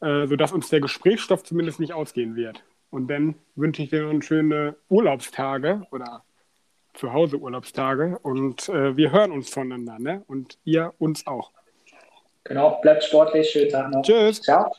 [0.00, 2.62] äh, sodass uns der Gesprächsstoff zumindest nicht ausgehen wird.
[2.90, 6.22] Und dann wünsche ich dir noch schöne Urlaubstage oder
[6.94, 10.22] Zuhause Urlaubstage und äh, wir hören uns voneinander ne?
[10.26, 11.50] und ihr uns auch.
[12.44, 14.02] Genau, bleibt sportlich, schönen Tag noch.
[14.02, 14.40] Tschüss.
[14.42, 14.72] Ciao.